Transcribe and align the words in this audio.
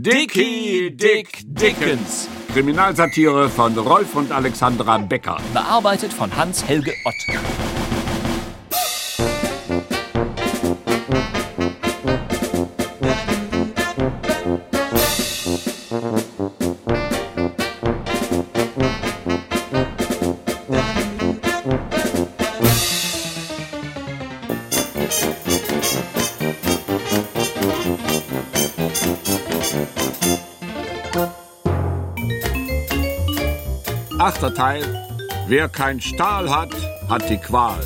Dicky 0.00 0.94
Dick 0.94 1.40
Dickens. 1.44 2.28
Kriminalsatire 2.52 3.48
von 3.48 3.76
Rolf 3.76 4.14
und 4.14 4.30
Alexandra 4.30 4.96
Becker. 4.98 5.38
Bearbeitet 5.52 6.12
von 6.12 6.30
Hans-Helge 6.36 6.92
Ott. 7.04 7.77
Achter 34.58 34.80
Teil. 34.80 35.06
Wer 35.46 35.68
kein 35.68 36.00
Stahl 36.00 36.50
hat, 36.50 36.74
hat 37.08 37.30
die 37.30 37.38
Qual. 37.38 37.78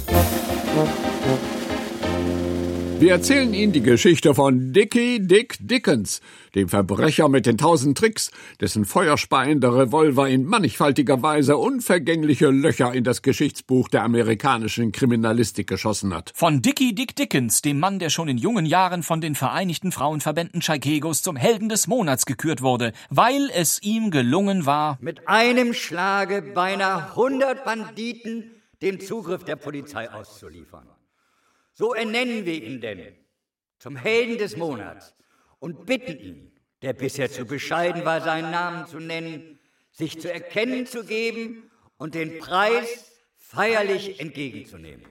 Wir 3.02 3.14
erzählen 3.14 3.52
Ihnen 3.52 3.72
die 3.72 3.82
Geschichte 3.82 4.32
von 4.32 4.72
Dickie 4.72 5.18
Dick 5.18 5.56
Dickens, 5.58 6.20
dem 6.54 6.68
Verbrecher 6.68 7.28
mit 7.28 7.46
den 7.46 7.58
tausend 7.58 7.98
Tricks, 7.98 8.30
dessen 8.60 8.84
feuerspeiender 8.84 9.76
Revolver 9.76 10.28
in 10.28 10.44
mannigfaltiger 10.44 11.20
Weise 11.20 11.56
unvergängliche 11.56 12.46
Löcher 12.50 12.92
in 12.94 13.02
das 13.02 13.22
Geschichtsbuch 13.22 13.88
der 13.88 14.04
amerikanischen 14.04 14.92
Kriminalistik 14.92 15.66
geschossen 15.66 16.14
hat. 16.14 16.30
Von 16.36 16.62
Dickie 16.62 16.94
Dick 16.94 17.16
Dickens, 17.16 17.60
dem 17.60 17.80
Mann, 17.80 17.98
der 17.98 18.08
schon 18.08 18.28
in 18.28 18.38
jungen 18.38 18.66
Jahren 18.66 19.02
von 19.02 19.20
den 19.20 19.34
Vereinigten 19.34 19.90
Frauenverbänden 19.90 20.62
Chicago's 20.62 21.22
zum 21.22 21.34
Helden 21.34 21.68
des 21.68 21.88
Monats 21.88 22.24
gekürt 22.24 22.62
wurde, 22.62 22.92
weil 23.10 23.50
es 23.52 23.82
ihm 23.82 24.12
gelungen 24.12 24.64
war, 24.64 24.96
mit 25.00 25.26
einem 25.26 25.74
Schlage 25.74 26.40
beinahe 26.40 27.08
100 27.10 27.64
Banditen 27.64 28.52
dem 28.80 29.00
Zugriff 29.00 29.42
der 29.42 29.56
Polizei 29.56 30.08
auszuliefern. 30.08 30.86
So 31.82 31.94
ernennen 31.94 32.46
wir 32.46 32.62
ihn 32.62 32.80
denn 32.80 33.12
zum 33.80 33.96
Helden 33.96 34.38
des 34.38 34.56
Monats 34.56 35.16
und 35.58 35.84
bitten 35.84 36.16
ihn, 36.16 36.52
der 36.80 36.92
bisher 36.92 37.28
zu 37.28 37.44
bescheiden 37.44 38.04
war, 38.04 38.20
seinen 38.20 38.52
Namen 38.52 38.86
zu 38.86 39.00
nennen, 39.00 39.58
sich 39.90 40.20
zu 40.20 40.32
erkennen 40.32 40.86
zu 40.86 41.02
geben 41.04 41.72
und 41.96 42.14
den 42.14 42.38
Preis 42.38 43.10
feierlich 43.36 44.20
entgegenzunehmen. 44.20 45.04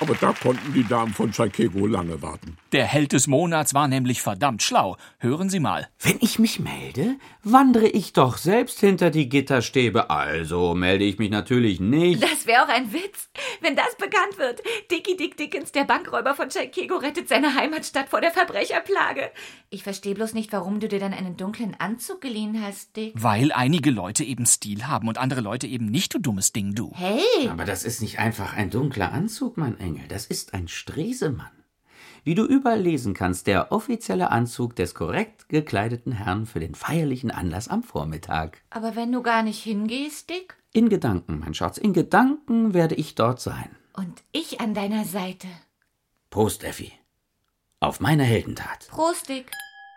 Aber 0.00 0.14
da 0.14 0.32
konnten 0.32 0.72
die 0.72 0.86
Damen 0.86 1.12
von 1.12 1.32
Chicago 1.32 1.86
lange 1.86 2.22
warten. 2.22 2.56
Der 2.70 2.84
Held 2.84 3.12
des 3.12 3.26
Monats 3.26 3.74
war 3.74 3.88
nämlich 3.88 4.22
verdammt 4.22 4.62
schlau. 4.62 4.96
Hören 5.18 5.50
Sie 5.50 5.58
mal. 5.58 5.88
Wenn 5.98 6.18
ich 6.20 6.38
mich 6.38 6.60
melde, 6.60 7.16
wandere 7.42 7.88
ich 7.88 8.12
doch 8.12 8.36
selbst 8.36 8.78
hinter 8.78 9.10
die 9.10 9.28
Gitterstäbe. 9.28 10.08
Also 10.08 10.74
melde 10.74 11.04
ich 11.04 11.18
mich 11.18 11.30
natürlich 11.30 11.80
nicht. 11.80 12.22
Das 12.22 12.46
wäre 12.46 12.62
auch 12.62 12.68
ein 12.68 12.92
Witz, 12.92 13.28
wenn 13.60 13.74
das 13.74 13.96
bekannt 13.96 14.38
wird. 14.38 14.62
Dickie 14.90 15.16
Dick 15.16 15.36
Dickens, 15.36 15.72
der 15.72 15.84
Bankräuber 15.84 16.34
von 16.34 16.48
Chicago, 16.48 16.96
rettet 16.96 17.28
seine 17.28 17.54
Heimatstadt 17.54 18.08
vor 18.08 18.20
der 18.20 18.30
Verbrecherplage. 18.30 19.32
Ich 19.70 19.82
verstehe 19.82 20.14
bloß 20.14 20.32
nicht, 20.34 20.52
warum 20.52 20.78
du 20.78 20.86
dir 20.86 21.00
dann 21.00 21.12
einen 21.12 21.36
dunklen 21.36 21.74
Anzug 21.78 22.20
geliehen 22.20 22.62
hast, 22.64 22.94
Dick. 22.96 23.14
Weil 23.16 23.50
einige 23.50 23.90
Leute 23.90 24.22
eben 24.22 24.46
Stil 24.46 24.86
haben 24.86 25.08
und 25.08 25.18
andere 25.18 25.40
Leute 25.40 25.66
eben 25.66 25.86
nicht, 25.86 26.14
du 26.14 26.18
dummes 26.20 26.52
Ding, 26.52 26.74
du. 26.74 26.92
Hey! 26.94 27.48
Aber 27.50 27.64
das 27.64 27.82
ist 27.82 28.00
nicht 28.00 28.20
einfach 28.20 28.54
ein 28.54 28.70
dunkler 28.70 29.12
Anzug, 29.12 29.56
mein 29.56 29.78
Engel. 29.80 29.87
Das 30.08 30.26
ist 30.26 30.54
ein 30.54 30.68
Stresemann. 30.68 31.50
Wie 32.24 32.34
du 32.34 32.44
überall 32.44 32.80
lesen 32.80 33.14
kannst, 33.14 33.46
der 33.46 33.72
offizielle 33.72 34.30
Anzug 34.30 34.76
des 34.76 34.94
korrekt 34.94 35.48
gekleideten 35.48 36.12
Herrn 36.12 36.46
für 36.46 36.60
den 36.60 36.74
feierlichen 36.74 37.30
Anlass 37.30 37.68
am 37.68 37.82
Vormittag. 37.82 38.62
Aber 38.70 38.96
wenn 38.96 39.12
du 39.12 39.22
gar 39.22 39.42
nicht 39.42 39.62
hingehst, 39.62 40.28
Dick? 40.28 40.56
In 40.72 40.88
Gedanken, 40.88 41.38
mein 41.38 41.54
Schatz, 41.54 41.78
in 41.78 41.92
Gedanken 41.92 42.74
werde 42.74 42.94
ich 42.94 43.14
dort 43.14 43.40
sein. 43.40 43.70
Und 43.94 44.22
ich 44.32 44.60
an 44.60 44.74
deiner 44.74 45.04
Seite. 45.04 45.48
Prost, 46.30 46.64
Effi. 46.64 46.92
Auf 47.80 48.00
meine 48.00 48.24
Heldentat. 48.24 48.88
Prost, 48.90 49.28
Dick. 49.28 49.50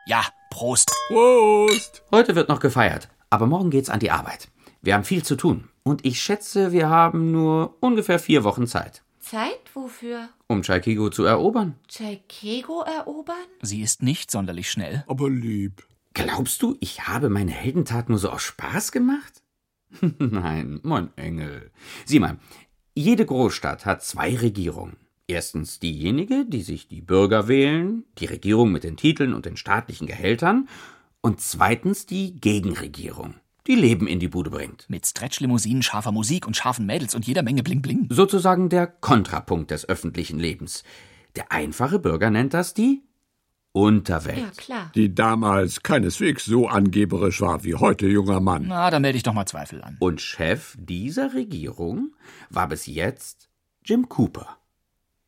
Ja, 0.06 0.24
Prost. 0.50 0.90
Prost! 1.08 2.04
Heute 2.12 2.36
wird 2.36 2.50
noch 2.50 2.60
gefeiert, 2.60 3.10
aber 3.30 3.48
morgen 3.48 3.70
geht's 3.70 3.90
an 3.90 4.00
die 4.00 4.12
Arbeit. 4.12 4.48
Wir 4.82 4.94
haben 4.94 5.04
viel 5.04 5.24
zu 5.24 5.36
tun. 5.36 5.70
Und 5.84 6.06
ich 6.06 6.22
schätze, 6.22 6.72
wir 6.72 6.90
haben 6.90 7.32
nur 7.32 7.78
ungefähr 7.80 8.20
vier 8.20 8.44
Wochen 8.44 8.68
Zeit. 8.68 9.04
Zeit 9.32 9.74
wofür? 9.74 10.28
Um 10.48 10.62
Chicago 10.62 11.10
zu 11.10 11.24
erobern. 11.24 11.76
Chicago 11.90 12.82
erobern? 12.82 13.38
Sie 13.62 13.82
ist 13.82 14.04
nicht 14.04 14.30
sonderlich 14.30 14.70
schnell. 14.70 15.06
Aber 15.08 15.30
lieb. 15.30 15.88
Glaubst 16.14 16.62
du, 16.62 16.76
ich 16.82 17.08
habe 17.08 17.30
meine 17.30 17.52
Heldentat 17.52 18.10
nur 18.10 18.18
so 18.18 18.30
aus 18.30 18.42
Spaß 18.42 18.92
gemacht? 18.92 19.42
Nein, 20.20 20.82
mein 20.84 21.16
Engel. 21.16 21.72
Sieh 22.04 22.20
mal, 22.20 22.40
jede 22.94 23.26
Großstadt 23.26 23.86
hat 23.86 24.04
zwei 24.04 24.36
Regierungen. 24.36 24.98
Erstens 25.28 25.80
diejenige, 25.80 26.44
die 26.46 26.62
sich 26.62 26.90
die 26.90 27.00
Bürger 27.00 27.48
wählen, 27.48 28.04
die 28.18 28.26
Regierung 28.26 28.74
mit 28.74 28.84
den 28.84 28.98
Titeln 28.98 29.34
und 29.34 29.46
den 29.46 29.56
staatlichen 29.56 30.08
Gehältern, 30.08 30.68
und 31.22 31.40
zweitens 31.40 32.06
die 32.06 32.36
Gegenregierung, 32.36 33.36
die 33.68 33.76
Leben 33.76 34.08
in 34.08 34.20
die 34.20 34.28
Bude 34.28 34.50
bringt. 34.50 34.90
Mit 34.90 35.06
Stretch-Limousinen, 35.06 35.84
scharfer 35.84 36.12
Musik 36.12 36.48
und 36.48 36.58
scharfen 36.58 36.86
Mädels 36.86 37.16
und 37.16 37.28
jeder 37.28 37.44
Menge 37.44 37.64
Bling 37.64 37.82
Bling. 37.82 38.08
Sozusagen 38.10 38.70
der 38.70 38.88
Kontrapunkt 38.88 39.72
des 39.72 39.88
öffentlichen 39.88 40.40
Lebens. 40.40 40.84
Der 41.36 41.52
einfache 41.52 42.00
Bürger 42.00 42.30
nennt 42.30 42.54
das 42.54 42.74
die 42.74 43.04
Unterwelt. 43.74 44.38
Ja, 44.38 44.52
klar. 44.58 44.92
Die 44.96 45.16
damals 45.16 45.82
keineswegs 45.82 46.44
so 46.44 46.68
angeberisch 46.68 47.40
war 47.40 47.64
wie 47.64 47.76
heute, 47.76 48.08
junger 48.08 48.42
Mann. 48.42 48.66
Na, 48.68 48.90
da 48.90 49.00
melde 49.00 49.16
ich 49.16 49.24
doch 49.24 49.34
mal 49.34 49.46
Zweifel 49.46 49.82
an. 49.82 49.96
Und 50.00 50.20
Chef 50.20 50.76
dieser 50.78 51.34
Regierung 51.34 52.14
war 52.50 52.68
bis 52.68 52.86
jetzt 52.86 53.50
Jim 53.86 54.10
Cooper. 54.10 54.58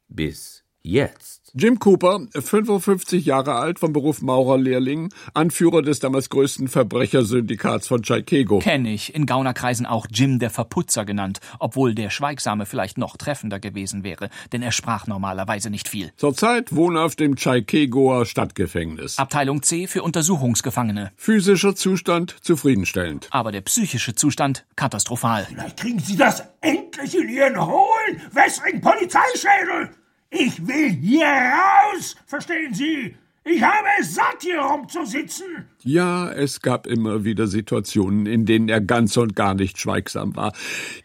Bis 0.10 0.63
jetzt. 0.84 1.44
Jim 1.56 1.78
Cooper, 1.78 2.28
55 2.34 3.26
Jahre 3.26 3.56
alt, 3.56 3.78
vom 3.78 3.94
Beruf 3.94 4.22
Maurerlehrling, 4.22 5.14
Anführer 5.36 5.82
des 5.84 6.00
damals 6.00 6.30
größten 6.30 6.68
Verbrechersyndikats 6.68 7.88
von 7.88 8.04
Chicago. 8.04 8.60
Kenn 8.60 8.86
ich, 8.86 9.14
in 9.14 9.26
Gaunerkreisen 9.26 9.86
auch 9.86 10.08
Jim 10.12 10.40
der 10.40 10.50
Verputzer 10.50 11.06
genannt, 11.06 11.40
obwohl 11.60 11.94
der 11.94 12.10
Schweigsame 12.10 12.66
vielleicht 12.66 12.98
noch 12.98 13.18
treffender 13.18 13.60
gewesen 13.60 14.04
wäre, 14.04 14.30
denn 14.52 14.64
er 14.64 14.72
sprach 14.72 15.06
normalerweise 15.06 15.70
nicht 15.70 15.88
viel. 15.88 16.12
Zurzeit 16.18 16.76
wohnhaft 16.76 17.22
im 17.22 17.38
Chicagoer 17.38 18.26
Stadtgefängnis. 18.26 19.20
Abteilung 19.20 19.62
C 19.62 19.86
für 19.88 20.02
Untersuchungsgefangene. 20.02 21.12
Physischer 21.16 21.76
Zustand 21.76 22.36
zufriedenstellend. 22.42 23.28
Aber 23.30 23.52
der 23.52 23.62
psychische 23.62 24.16
Zustand 24.16 24.66
katastrophal. 24.76 25.46
Vielleicht 25.48 25.78
kriegen 25.78 26.00
Sie 26.00 26.18
das 26.18 26.44
endlich 26.62 27.16
in 27.16 27.30
Ihren 27.30 27.64
hohlen, 27.64 28.22
wässrigen 28.32 28.82
Polizeischädel. 28.82 29.92
Ich 30.36 30.68
will 30.68 30.90
hier 30.90 31.28
raus, 31.28 32.16
verstehen 32.26 32.74
Sie? 32.74 33.16
Ich 33.46 33.62
habe 33.62 33.88
es 34.00 34.16
satt, 34.16 34.42
hier 34.42 34.62
rumzusitzen. 34.62 35.68
Ja, 35.84 36.32
es 36.32 36.62
gab 36.62 36.88
immer 36.88 37.24
wieder 37.24 37.46
Situationen, 37.46 38.26
in 38.26 38.46
denen 38.46 38.68
er 38.68 38.82
ganz 38.82 39.16
und 39.18 39.36
gar 39.36 39.54
nicht 39.54 39.78
schweigsam 39.78 40.36
war. 40.36 40.54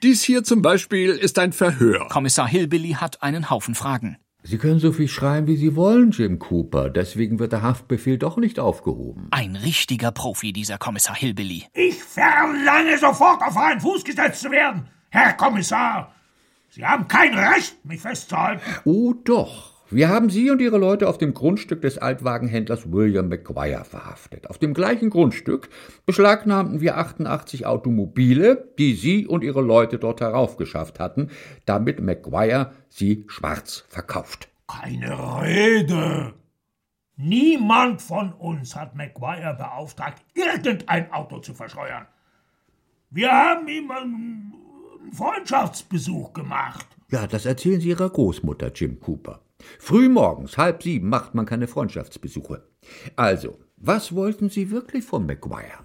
Dies 0.02 0.22
hier 0.22 0.44
zum 0.44 0.62
Beispiel 0.62 1.10
ist 1.10 1.38
ein 1.38 1.52
Verhör. 1.52 2.08
Kommissar 2.08 2.48
Hillbilly 2.48 2.92
hat 2.92 3.22
einen 3.22 3.50
Haufen 3.50 3.74
Fragen. 3.74 4.16
Sie 4.44 4.56
können 4.56 4.78
so 4.78 4.92
viel 4.92 5.08
schreien, 5.08 5.46
wie 5.46 5.56
Sie 5.56 5.76
wollen, 5.76 6.12
Jim 6.12 6.38
Cooper. 6.38 6.88
Deswegen 6.88 7.38
wird 7.38 7.52
der 7.52 7.60
Haftbefehl 7.60 8.16
doch 8.16 8.38
nicht 8.38 8.58
aufgehoben. 8.58 9.28
Ein 9.32 9.56
richtiger 9.56 10.10
Profi, 10.10 10.54
dieser 10.54 10.78
Kommissar 10.78 11.16
Hillbilly. 11.16 11.66
Ich 11.74 12.02
verlange 12.02 12.96
sofort 12.98 13.42
auf 13.42 13.52
freien 13.52 13.80
Fuß 13.80 14.04
gesetzt 14.04 14.40
zu 14.40 14.50
werden, 14.50 14.88
Herr 15.10 15.34
Kommissar. 15.34 16.14
Sie 16.70 16.84
haben 16.84 17.08
kein 17.08 17.34
Recht, 17.34 17.84
mich 17.84 18.00
festzuhalten. 18.00 18.62
Oh 18.84 19.14
doch. 19.24 19.78
Wir 19.90 20.10
haben 20.10 20.28
Sie 20.28 20.50
und 20.50 20.60
Ihre 20.60 20.76
Leute 20.76 21.08
auf 21.08 21.16
dem 21.16 21.32
Grundstück 21.32 21.80
des 21.80 21.96
Altwagenhändlers 21.96 22.92
William 22.92 23.28
McGuire 23.28 23.86
verhaftet. 23.86 24.50
Auf 24.50 24.58
dem 24.58 24.74
gleichen 24.74 25.08
Grundstück 25.08 25.70
beschlagnahmten 26.04 26.82
wir 26.82 26.98
88 26.98 27.64
Automobile, 27.64 28.69
die 28.78 28.93
Sie 28.93 29.26
und 29.26 29.43
Ihre 29.43 29.62
Leute 29.62 29.98
dort 29.98 30.20
heraufgeschafft 30.20 31.00
hatten, 31.00 31.31
damit 31.64 32.00
McGuire 32.00 32.72
sie 32.90 33.25
schwarz 33.28 33.84
verkauft. 33.88 34.50
Keine 34.66 35.40
Rede. 35.40 36.34
Niemand 37.16 38.02
von 38.02 38.34
uns 38.34 38.76
hat 38.76 38.94
McGuire 38.94 39.54
beauftragt, 39.54 40.22
irgendein 40.34 41.10
Auto 41.12 41.38
zu 41.38 41.54
verscheuern. 41.54 42.06
Wir 43.08 43.32
haben 43.32 43.66
ihm 43.69 43.90
Freundschaftsbesuch 45.12 46.32
gemacht. 46.32 46.87
Ja, 47.10 47.26
das 47.26 47.46
erzählen 47.46 47.81
Sie 47.81 47.88
Ihrer 47.88 48.10
Großmutter, 48.10 48.72
Jim 48.72 49.00
Cooper. 49.00 49.40
Frühmorgens, 49.78 50.56
halb 50.56 50.82
sieben, 50.82 51.08
macht 51.08 51.34
man 51.34 51.46
keine 51.46 51.66
Freundschaftsbesuche. 51.66 52.66
Also, 53.16 53.58
was 53.76 54.14
wollten 54.14 54.50
Sie 54.50 54.70
wirklich 54.70 55.05
von 55.05 55.26
McGuire? 55.26 55.84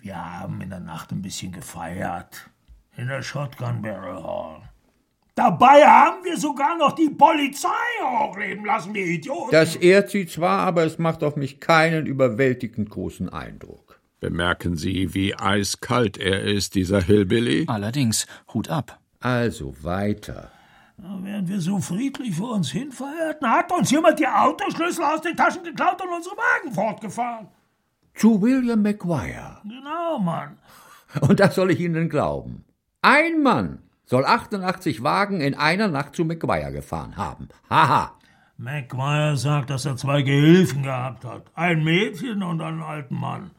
Wir 0.00 0.16
haben 0.16 0.60
in 0.60 0.70
der 0.70 0.80
Nacht 0.80 1.12
ein 1.12 1.22
bisschen 1.22 1.52
gefeiert. 1.52 2.50
In 2.96 3.08
der 3.08 3.22
Shotgun 3.22 3.82
Barrel 3.82 4.22
Hall. 4.22 4.62
Dabei 5.34 5.82
haben 5.86 6.24
wir 6.24 6.36
sogar 6.36 6.76
noch 6.76 6.92
die 6.92 7.08
Polizei 7.08 7.68
hochleben 8.02 8.66
lassen, 8.66 8.92
die 8.92 9.14
Idioten. 9.14 9.50
Das 9.50 9.76
ehrt 9.76 10.10
Sie 10.10 10.26
zwar, 10.26 10.60
aber 10.60 10.84
es 10.84 10.98
macht 10.98 11.22
auf 11.22 11.36
mich 11.36 11.58
keinen 11.58 12.04
überwältigend 12.04 12.90
großen 12.90 13.30
Eindruck. 13.30 13.91
Bemerken 14.22 14.76
Sie, 14.76 15.14
wie 15.14 15.34
eiskalt 15.34 16.16
er 16.16 16.42
ist, 16.42 16.76
dieser 16.76 17.00
Hillbilly? 17.02 17.64
Allerdings, 17.66 18.28
Hut 18.54 18.68
ab. 18.68 19.00
Also 19.18 19.74
weiter. 19.82 20.52
Während 20.96 21.48
wir 21.48 21.60
so 21.60 21.80
friedlich 21.80 22.36
vor 22.36 22.52
uns 22.52 22.70
hinfeierten, 22.70 23.50
hat 23.50 23.72
uns 23.72 23.90
jemand 23.90 24.20
die 24.20 24.28
Autoschlüssel 24.28 25.02
aus 25.04 25.22
den 25.22 25.36
Taschen 25.36 25.64
geklaut 25.64 26.00
und 26.00 26.14
unsere 26.14 26.36
Wagen 26.36 26.72
fortgefahren. 26.72 27.48
Zu 28.14 28.40
William 28.40 28.80
McGuire. 28.80 29.60
Genau, 29.64 30.20
Mann. 30.20 30.56
Und 31.20 31.40
das 31.40 31.56
soll 31.56 31.72
ich 31.72 31.80
Ihnen 31.80 32.08
glauben. 32.08 32.64
Ein 33.00 33.42
Mann 33.42 33.80
soll 34.04 34.24
88 34.24 35.02
Wagen 35.02 35.40
in 35.40 35.56
einer 35.56 35.88
Nacht 35.88 36.14
zu 36.14 36.24
McGuire 36.24 36.70
gefahren 36.70 37.16
haben. 37.16 37.48
Haha. 37.68 38.12
McGuire 38.56 39.36
sagt, 39.36 39.70
dass 39.70 39.84
er 39.84 39.96
zwei 39.96 40.22
Gehilfen 40.22 40.84
gehabt 40.84 41.24
hat. 41.24 41.50
Ein 41.54 41.82
Mädchen 41.82 42.44
und 42.44 42.60
einen 42.60 42.82
alten 42.82 43.16
Mann. 43.16 43.50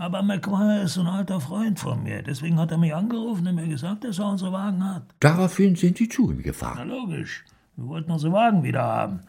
Aber 0.00 0.22
McGuire 0.22 0.80
ist 0.84 0.96
ein 0.96 1.06
alter 1.06 1.40
Freund 1.40 1.78
von 1.78 2.02
mir. 2.02 2.22
Deswegen 2.22 2.58
hat 2.58 2.70
er 2.70 2.78
mich 2.78 2.94
angerufen 2.94 3.46
und 3.46 3.54
mir 3.54 3.68
gesagt, 3.68 4.02
dass 4.04 4.18
er 4.18 4.28
unsere 4.30 4.50
Wagen 4.50 4.82
hat. 4.82 5.02
Daraufhin 5.20 5.76
sind 5.76 5.98
Sie 5.98 6.08
zu 6.08 6.30
ihm 6.30 6.38
Na 6.38 6.42
gefahren. 6.42 6.88
logisch. 6.88 7.44
Wir 7.76 7.86
wollten 7.86 8.10
unsere 8.10 8.32
Wagen 8.32 8.62
wieder 8.62 8.82
haben. 8.82 9.20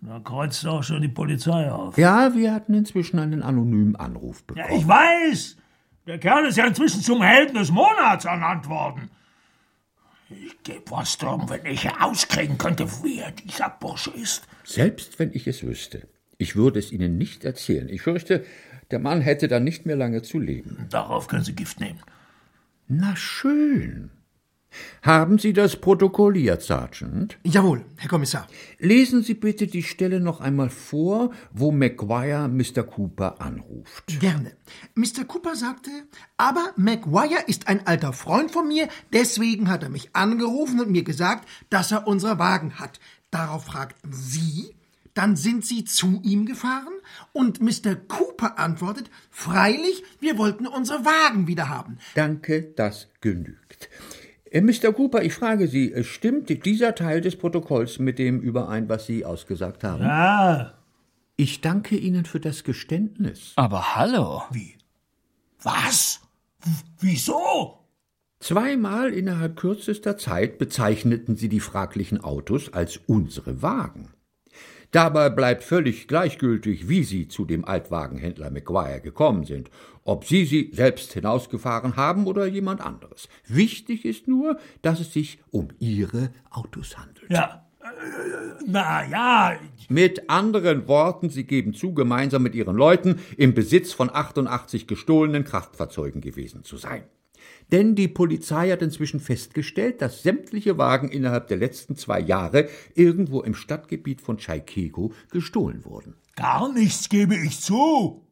Da 0.00 0.18
kreuzte 0.20 0.70
auch 0.70 0.82
schon 0.82 1.02
die 1.02 1.08
Polizei 1.08 1.70
auf. 1.70 1.98
Ja, 1.98 2.34
wir 2.34 2.54
hatten 2.54 2.72
inzwischen 2.72 3.18
einen 3.18 3.42
anonymen 3.42 3.94
Anruf 3.96 4.42
Ja, 4.48 4.54
bekommen. 4.64 4.80
ich 4.80 4.88
weiß. 4.88 5.56
Der 6.06 6.18
Kerl 6.18 6.46
ist 6.46 6.56
ja 6.56 6.64
inzwischen 6.66 7.02
zum 7.02 7.20
Helden 7.22 7.54
des 7.56 7.70
Monats 7.70 8.24
ernannt 8.24 8.70
worden. 8.70 9.10
Ich 10.30 10.62
geb 10.62 10.90
was 10.90 11.18
drum, 11.18 11.50
wenn 11.50 11.66
ich 11.66 11.84
herauskriegen 11.84 12.56
könnte, 12.56 12.86
wer 13.02 13.32
dieser 13.32 13.68
Bursche 13.68 14.12
ist. 14.12 14.48
Selbst 14.64 15.18
wenn 15.18 15.32
ich 15.34 15.46
es 15.46 15.62
wüsste. 15.62 16.08
Ich 16.38 16.56
würde 16.56 16.78
es 16.78 16.90
Ihnen 16.90 17.18
nicht 17.18 17.44
erzählen. 17.44 17.90
Ich 17.90 18.00
fürchte, 18.00 18.46
der 18.90 18.98
Mann 18.98 19.20
hätte 19.20 19.48
dann 19.48 19.64
nicht 19.64 19.86
mehr 19.86 19.96
lange 19.96 20.22
zu 20.22 20.38
leben. 20.38 20.86
Darauf 20.90 21.28
können 21.28 21.44
Sie 21.44 21.54
Gift 21.54 21.80
nehmen. 21.80 22.00
Na 22.88 23.14
schön. 23.16 24.10
Haben 25.02 25.38
Sie 25.38 25.52
das 25.52 25.76
protokolliert, 25.76 26.62
Sergeant? 26.62 27.38
Jawohl, 27.42 27.84
Herr 27.96 28.08
Kommissar. 28.08 28.46
Lesen 28.78 29.22
Sie 29.22 29.34
bitte 29.34 29.66
die 29.66 29.82
Stelle 29.82 30.20
noch 30.20 30.40
einmal 30.40 30.70
vor, 30.70 31.32
wo 31.52 31.72
McGuire 31.72 32.48
Mr. 32.48 32.84
Cooper 32.84 33.40
anruft. 33.40 34.20
Gerne. 34.20 34.52
Mr. 34.94 35.24
Cooper 35.26 35.56
sagte, 35.56 35.90
aber 36.36 36.72
McGuire 36.76 37.44
ist 37.46 37.68
ein 37.68 37.86
alter 37.86 38.12
Freund 38.12 38.50
von 38.50 38.68
mir, 38.68 38.88
deswegen 39.12 39.68
hat 39.68 39.82
er 39.82 39.88
mich 39.88 40.14
angerufen 40.14 40.80
und 40.80 40.90
mir 40.90 41.04
gesagt, 41.04 41.48
dass 41.70 41.90
er 41.90 42.06
unsere 42.06 42.38
Wagen 42.38 42.78
hat. 42.78 43.00
Darauf 43.30 43.64
fragten 43.64 44.12
Sie, 44.12 44.74
dann 45.14 45.36
sind 45.36 45.64
Sie 45.64 45.84
zu 45.84 46.20
ihm 46.22 46.46
gefahren 46.46 46.92
und 47.32 47.60
Mr. 47.60 47.94
Cooper 47.96 48.58
antwortet, 48.58 49.10
freilich, 49.30 50.02
wir 50.20 50.38
wollten 50.38 50.66
unsere 50.66 51.04
Wagen 51.04 51.46
wieder 51.46 51.68
haben. 51.68 51.98
Danke, 52.14 52.72
das 52.76 53.08
genügt. 53.20 53.88
Äh, 54.50 54.60
Mr. 54.60 54.92
Cooper, 54.92 55.22
ich 55.22 55.34
frage 55.34 55.68
Sie, 55.68 55.92
äh, 55.92 56.04
stimmt 56.04 56.48
dieser 56.64 56.94
Teil 56.94 57.20
des 57.20 57.36
Protokolls 57.36 57.98
mit 57.98 58.18
dem 58.18 58.40
überein, 58.40 58.88
was 58.88 59.06
Sie 59.06 59.24
ausgesagt 59.24 59.84
haben? 59.84 60.04
Ah, 60.04 60.74
Ich 61.36 61.60
danke 61.60 61.96
Ihnen 61.96 62.24
für 62.24 62.40
das 62.40 62.64
Geständnis. 62.64 63.52
Aber 63.56 63.94
hallo. 63.96 64.42
was? 65.62 66.20
W 66.64 66.70
wieso? 67.00 67.76
Zweimal 68.40 69.12
innerhalb 69.12 69.56
kürzester 69.56 70.16
Zeit 70.16 70.58
bezeichneten 70.58 71.36
Sie 71.36 71.48
die 71.48 71.60
fraglichen 71.60 72.22
Autos 72.24 72.72
als 72.72 72.98
unsere 73.06 73.62
Wagen. 73.62 74.08
Dabei 74.90 75.30
bleibt 75.30 75.62
völlig 75.62 76.08
gleichgültig, 76.08 76.88
wie 76.88 77.04
Sie 77.04 77.28
zu 77.28 77.44
dem 77.44 77.64
Altwagenhändler 77.64 78.50
McGuire 78.50 79.00
gekommen 79.00 79.44
sind, 79.44 79.70
ob 80.04 80.24
Sie 80.24 80.44
sie 80.44 80.70
selbst 80.74 81.12
hinausgefahren 81.12 81.96
haben 81.96 82.26
oder 82.26 82.46
jemand 82.46 82.80
anderes. 82.80 83.28
Wichtig 83.46 84.04
ist 84.04 84.26
nur, 84.26 84.58
dass 84.82 84.98
es 84.98 85.12
sich 85.12 85.38
um 85.50 85.68
Ihre 85.78 86.30
Autos 86.50 86.98
handelt. 86.98 87.30
Ja, 87.30 87.66
na 88.66 89.06
ja, 89.06 89.58
Mit 89.88 90.28
anderen 90.28 90.86
Worten, 90.88 91.30
Sie 91.30 91.44
geben 91.44 91.72
zu, 91.72 91.94
gemeinsam 91.94 92.42
mit 92.42 92.54
Ihren 92.54 92.76
Leuten 92.76 93.20
im 93.36 93.54
Besitz 93.54 93.92
von 93.92 94.10
88 94.12 94.86
gestohlenen 94.86 95.44
Kraftfahrzeugen 95.44 96.20
gewesen 96.20 96.64
zu 96.64 96.76
sein. 96.76 97.04
Denn 97.72 97.94
die 97.94 98.08
Polizei 98.08 98.70
hat 98.70 98.82
inzwischen 98.82 99.20
festgestellt, 99.20 100.02
dass 100.02 100.22
sämtliche 100.22 100.76
Wagen 100.78 101.08
innerhalb 101.08 101.48
der 101.48 101.56
letzten 101.56 101.96
zwei 101.96 102.20
Jahre 102.20 102.68
irgendwo 102.94 103.42
im 103.42 103.54
Stadtgebiet 103.54 104.20
von 104.20 104.38
Chaikego 104.38 105.12
gestohlen 105.30 105.84
wurden. 105.84 106.14
gar 106.34 106.72
nichts 106.72 107.08
gebe 107.08 107.36
ich 107.36 107.60
zu. 107.60 108.26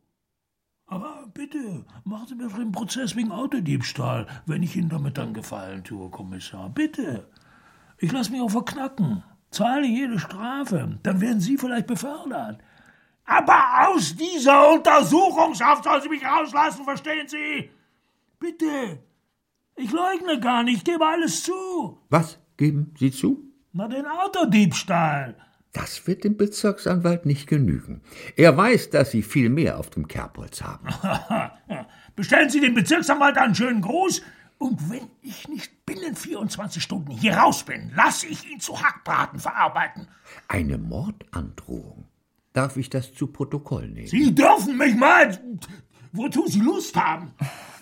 Aber 0.86 1.26
bitte, 1.34 1.84
machen 2.04 2.26
Sie 2.28 2.34
mir 2.34 2.48
den 2.48 2.72
Prozess 2.72 3.14
wegen 3.14 3.30
Autodiebstahl, 3.30 4.26
wenn 4.46 4.62
ich 4.62 4.74
Ihnen 4.74 4.88
damit 4.88 5.18
dann 5.18 5.34
Gefallen 5.34 5.84
tue, 5.84 6.08
Kommissar. 6.10 6.70
Bitte. 6.70 7.28
Ich 7.98 8.10
lasse 8.10 8.32
mich 8.32 8.40
auch 8.40 8.50
verknacken, 8.50 9.22
zahle 9.50 9.86
jede 9.86 10.18
Strafe, 10.18 10.98
dann 11.02 11.20
werden 11.20 11.40
Sie 11.40 11.58
vielleicht 11.58 11.86
befördert. 11.86 12.58
Aber 13.24 13.88
aus 13.88 14.16
dieser 14.16 14.72
Untersuchungshaft 14.72 15.84
sollen 15.84 16.00
Sie 16.00 16.08
mich 16.08 16.24
rauslassen, 16.24 16.84
verstehen 16.84 17.28
Sie? 17.28 17.70
Bitte. 18.40 19.00
Ich 19.80 19.92
leugne 19.92 20.40
gar 20.40 20.64
nicht, 20.64 20.78
ich 20.78 20.84
gebe 20.84 21.06
alles 21.06 21.44
zu. 21.44 21.98
Was 22.10 22.38
geben 22.56 22.94
Sie 22.98 23.12
zu? 23.12 23.44
Na, 23.72 23.86
den 23.86 24.06
Autodiebstahl. 24.06 25.36
Das 25.72 26.06
wird 26.06 26.24
dem 26.24 26.36
Bezirksanwalt 26.36 27.26
nicht 27.26 27.46
genügen. 27.46 28.02
Er 28.36 28.56
weiß, 28.56 28.90
dass 28.90 29.12
Sie 29.12 29.22
viel 29.22 29.50
mehr 29.50 29.78
auf 29.78 29.90
dem 29.90 30.08
Kerbholz 30.08 30.62
haben. 30.62 30.88
Bestellen 32.16 32.50
Sie 32.50 32.60
dem 32.60 32.74
Bezirksanwalt 32.74 33.38
einen 33.38 33.54
schönen 33.54 33.80
Gruß. 33.80 34.22
Und 34.58 34.90
wenn 34.90 35.08
ich 35.22 35.46
nicht 35.46 35.86
binnen 35.86 36.16
24 36.16 36.82
Stunden 36.82 37.12
hier 37.12 37.34
raus 37.34 37.62
bin, 37.62 37.92
lasse 37.94 38.26
ich 38.26 38.50
ihn 38.50 38.58
zu 38.58 38.82
Hackbraten 38.82 39.38
verarbeiten. 39.38 40.08
Eine 40.48 40.78
Mordandrohung. 40.78 42.08
Darf 42.52 42.76
ich 42.76 42.90
das 42.90 43.14
zu 43.14 43.28
Protokoll 43.28 43.86
nehmen? 43.88 44.08
Sie 44.08 44.34
dürfen 44.34 44.76
mich 44.76 44.96
mal, 44.96 45.38
wozu 46.10 46.48
Sie 46.48 46.60
Lust 46.60 46.96
haben. 46.96 47.32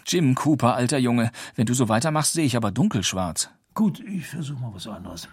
Jim 0.06 0.36
Cooper, 0.36 0.76
alter 0.76 0.98
Junge, 0.98 1.32
wenn 1.56 1.66
du 1.66 1.74
so 1.74 1.88
weitermachst, 1.88 2.34
sehe 2.34 2.44
ich 2.44 2.56
aber 2.56 2.70
dunkelschwarz. 2.70 3.50
Gut, 3.74 4.00
ich 4.00 4.28
versuche 4.28 4.60
mal 4.60 4.72
was 4.72 4.86
anderes. 4.86 5.28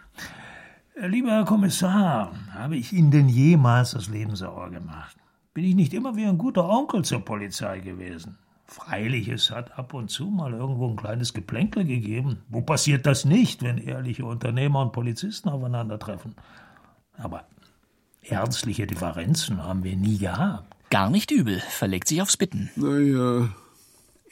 Äh, 0.96 1.08
Lieber 1.08 1.30
Herr 1.30 1.46
Kommissar, 1.46 2.34
habe 2.52 2.75
ich 2.75 2.92
Ihnen 2.92 3.12
denn 3.12 3.30
jemals 3.30 3.92
das 3.92 4.10
Leben 4.10 4.36
sauer 4.36 4.72
gemacht? 4.72 5.16
Bin 5.54 5.64
ich 5.64 5.75
nicht 5.75 5.94
immer 5.94 6.16
wie 6.16 6.25
ein 6.25 6.40
guter 6.40 6.68
Onkel 6.68 7.06
zur 7.06 7.24
Polizei 7.24 7.80
gewesen? 7.81 8.40
Freilich, 8.66 9.27
es 9.27 9.51
hat 9.51 9.77
ab 9.77 9.94
und 9.94 10.10
zu 10.10 10.25
mal 10.25 10.53
irgendwo 10.53 10.89
ein 10.89 10.96
kleines 10.96 11.36
Geplänkel 11.36 11.86
gegeben. 11.86 12.42
Wo 12.50 12.62
passiert 12.62 13.06
das 13.06 13.25
nicht, 13.25 13.62
wenn 13.62 13.77
ehrliche 13.77 14.25
Unternehmer 14.25 14.82
und 14.82 14.92
Polizisten 14.92 15.50
aufeinandertreffen? 15.50 16.34
Aber 17.15 17.46
ernstliche 18.24 18.88
Differenzen 18.88 19.62
haben 19.63 19.84
wir 19.84 19.96
nie 19.96 20.18
gehabt. 20.18 20.75
Gar 20.89 21.12
nicht 21.12 21.30
übel, 21.30 21.60
verlegt 21.60 22.08
sich 22.08 22.24
aufs 22.24 22.38
Bitten. 22.38 22.72
Naja, 22.75 23.50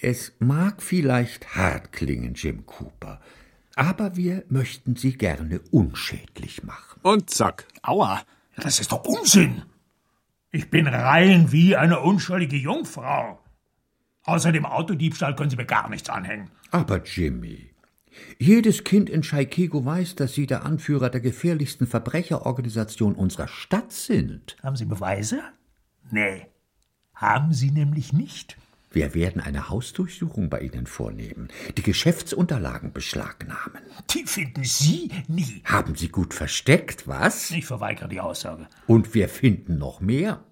Es 0.01 0.33
mag 0.39 0.81
vielleicht 0.81 1.55
hart 1.55 1.91
klingen, 1.91 2.33
Jim 2.33 2.65
Cooper, 2.65 3.21
aber 3.75 4.15
wir 4.15 4.43
möchten 4.49 4.95
Sie 4.95 5.13
gerne 5.15 5.61
unschädlich 5.71 6.63
machen. 6.63 6.99
und 7.03 7.29
zack. 7.29 7.67
Aua. 7.83 8.21
Das 8.57 8.79
ist 8.79 8.91
doch 8.91 9.03
Unsinn. 9.05 9.61
Ich 10.51 10.69
bin 10.69 10.87
rein 10.87 11.51
wie 11.51 11.75
eine 11.75 11.99
unschuldige 11.99 12.57
Jungfrau. 12.57 13.39
Außer 14.23 14.51
dem 14.51 14.65
Autodiebstahl 14.65 15.35
können 15.35 15.49
Sie 15.49 15.55
mir 15.55 15.65
gar 15.65 15.89
nichts 15.89 16.09
anhängen. 16.09 16.49
Aber 16.71 17.01
Jimmy, 17.03 17.69
jedes 18.37 18.83
Kind 18.83 19.09
in 19.09 19.21
Chaikego 19.21 19.85
weiß, 19.85 20.15
dass 20.15 20.33
Sie 20.33 20.47
der 20.47 20.65
Anführer 20.65 21.09
der 21.09 21.21
gefährlichsten 21.21 21.87
Verbrecherorganisation 21.87 23.15
unserer 23.15 23.47
Stadt 23.47 23.91
sind. 23.93 24.57
Haben 24.63 24.75
Sie 24.75 24.85
Beweise? 24.85 25.41
Nee, 26.11 26.47
haben 27.13 27.53
Sie 27.53 27.71
nämlich 27.71 28.13
nicht. 28.13 28.57
Wir 28.93 29.13
werden 29.13 29.41
eine 29.41 29.69
Hausdurchsuchung 29.69 30.49
bei 30.49 30.59
Ihnen 30.59 30.85
vornehmen, 30.85 31.47
die 31.77 31.81
Geschäftsunterlagen 31.81 32.91
beschlagnahmen. 32.91 33.81
Die 34.09 34.25
finden 34.25 34.65
Sie 34.65 35.09
nie. 35.29 35.61
Haben 35.63 35.95
Sie 35.95 36.09
gut 36.09 36.33
versteckt, 36.33 37.07
was? 37.07 37.51
Ich 37.51 37.65
verweigere 37.65 38.09
die 38.09 38.19
Aussage. 38.19 38.67
Und 38.87 39.13
wir 39.13 39.29
finden 39.29 39.77
noch 39.77 40.01
mehr. 40.01 40.43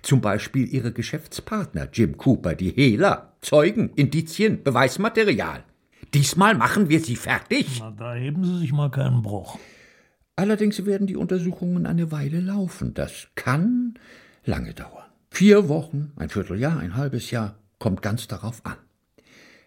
Zum 0.00 0.22
Beispiel 0.22 0.72
Ihre 0.72 0.92
Geschäftspartner 0.92 1.88
Jim 1.92 2.16
Cooper, 2.16 2.54
die 2.54 2.70
Hehler, 2.70 3.36
Zeugen, 3.42 3.90
Indizien, 3.90 4.62
Beweismaterial. 4.62 5.64
Diesmal 6.14 6.54
machen 6.54 6.88
wir 6.88 7.00
Sie 7.00 7.16
fertig. 7.16 7.78
Na, 7.78 7.90
da 7.90 8.14
heben 8.14 8.44
Sie 8.44 8.58
sich 8.58 8.72
mal 8.72 8.90
keinen 8.90 9.22
Bruch. 9.22 9.58
Allerdings 10.34 10.86
werden 10.86 11.06
die 11.06 11.16
Untersuchungen 11.16 11.84
eine 11.84 12.10
Weile 12.10 12.40
laufen. 12.40 12.94
Das 12.94 13.28
kann 13.34 13.98
lange 14.44 14.72
dauern. 14.72 15.04
Vier 15.30 15.68
Wochen, 15.68 16.12
ein 16.16 16.28
Vierteljahr, 16.30 16.78
ein 16.78 16.96
halbes 16.96 17.30
Jahr, 17.30 17.56
kommt 17.82 18.00
ganz 18.00 18.28
darauf 18.28 18.64
an. 18.64 18.76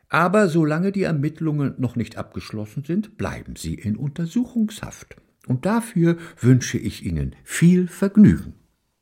Aber 0.08 0.48
solange 0.48 0.94
die 0.94 1.04
Ermittlungen 1.04 1.76
noch 1.78 1.98
nicht 1.98 2.16
abgeschlossen 2.16 2.86
sind, 2.86 3.18
bleiben 3.18 3.58
Sie 3.58 3.74
in 3.74 3.98
Untersuchungshaft. 3.98 5.18
Und 5.48 5.66
dafür 5.66 6.16
wünsche 6.40 6.78
ich 6.78 7.06
Ihnen 7.06 7.36
viel 7.44 7.90
Vergnügen. 7.90 8.54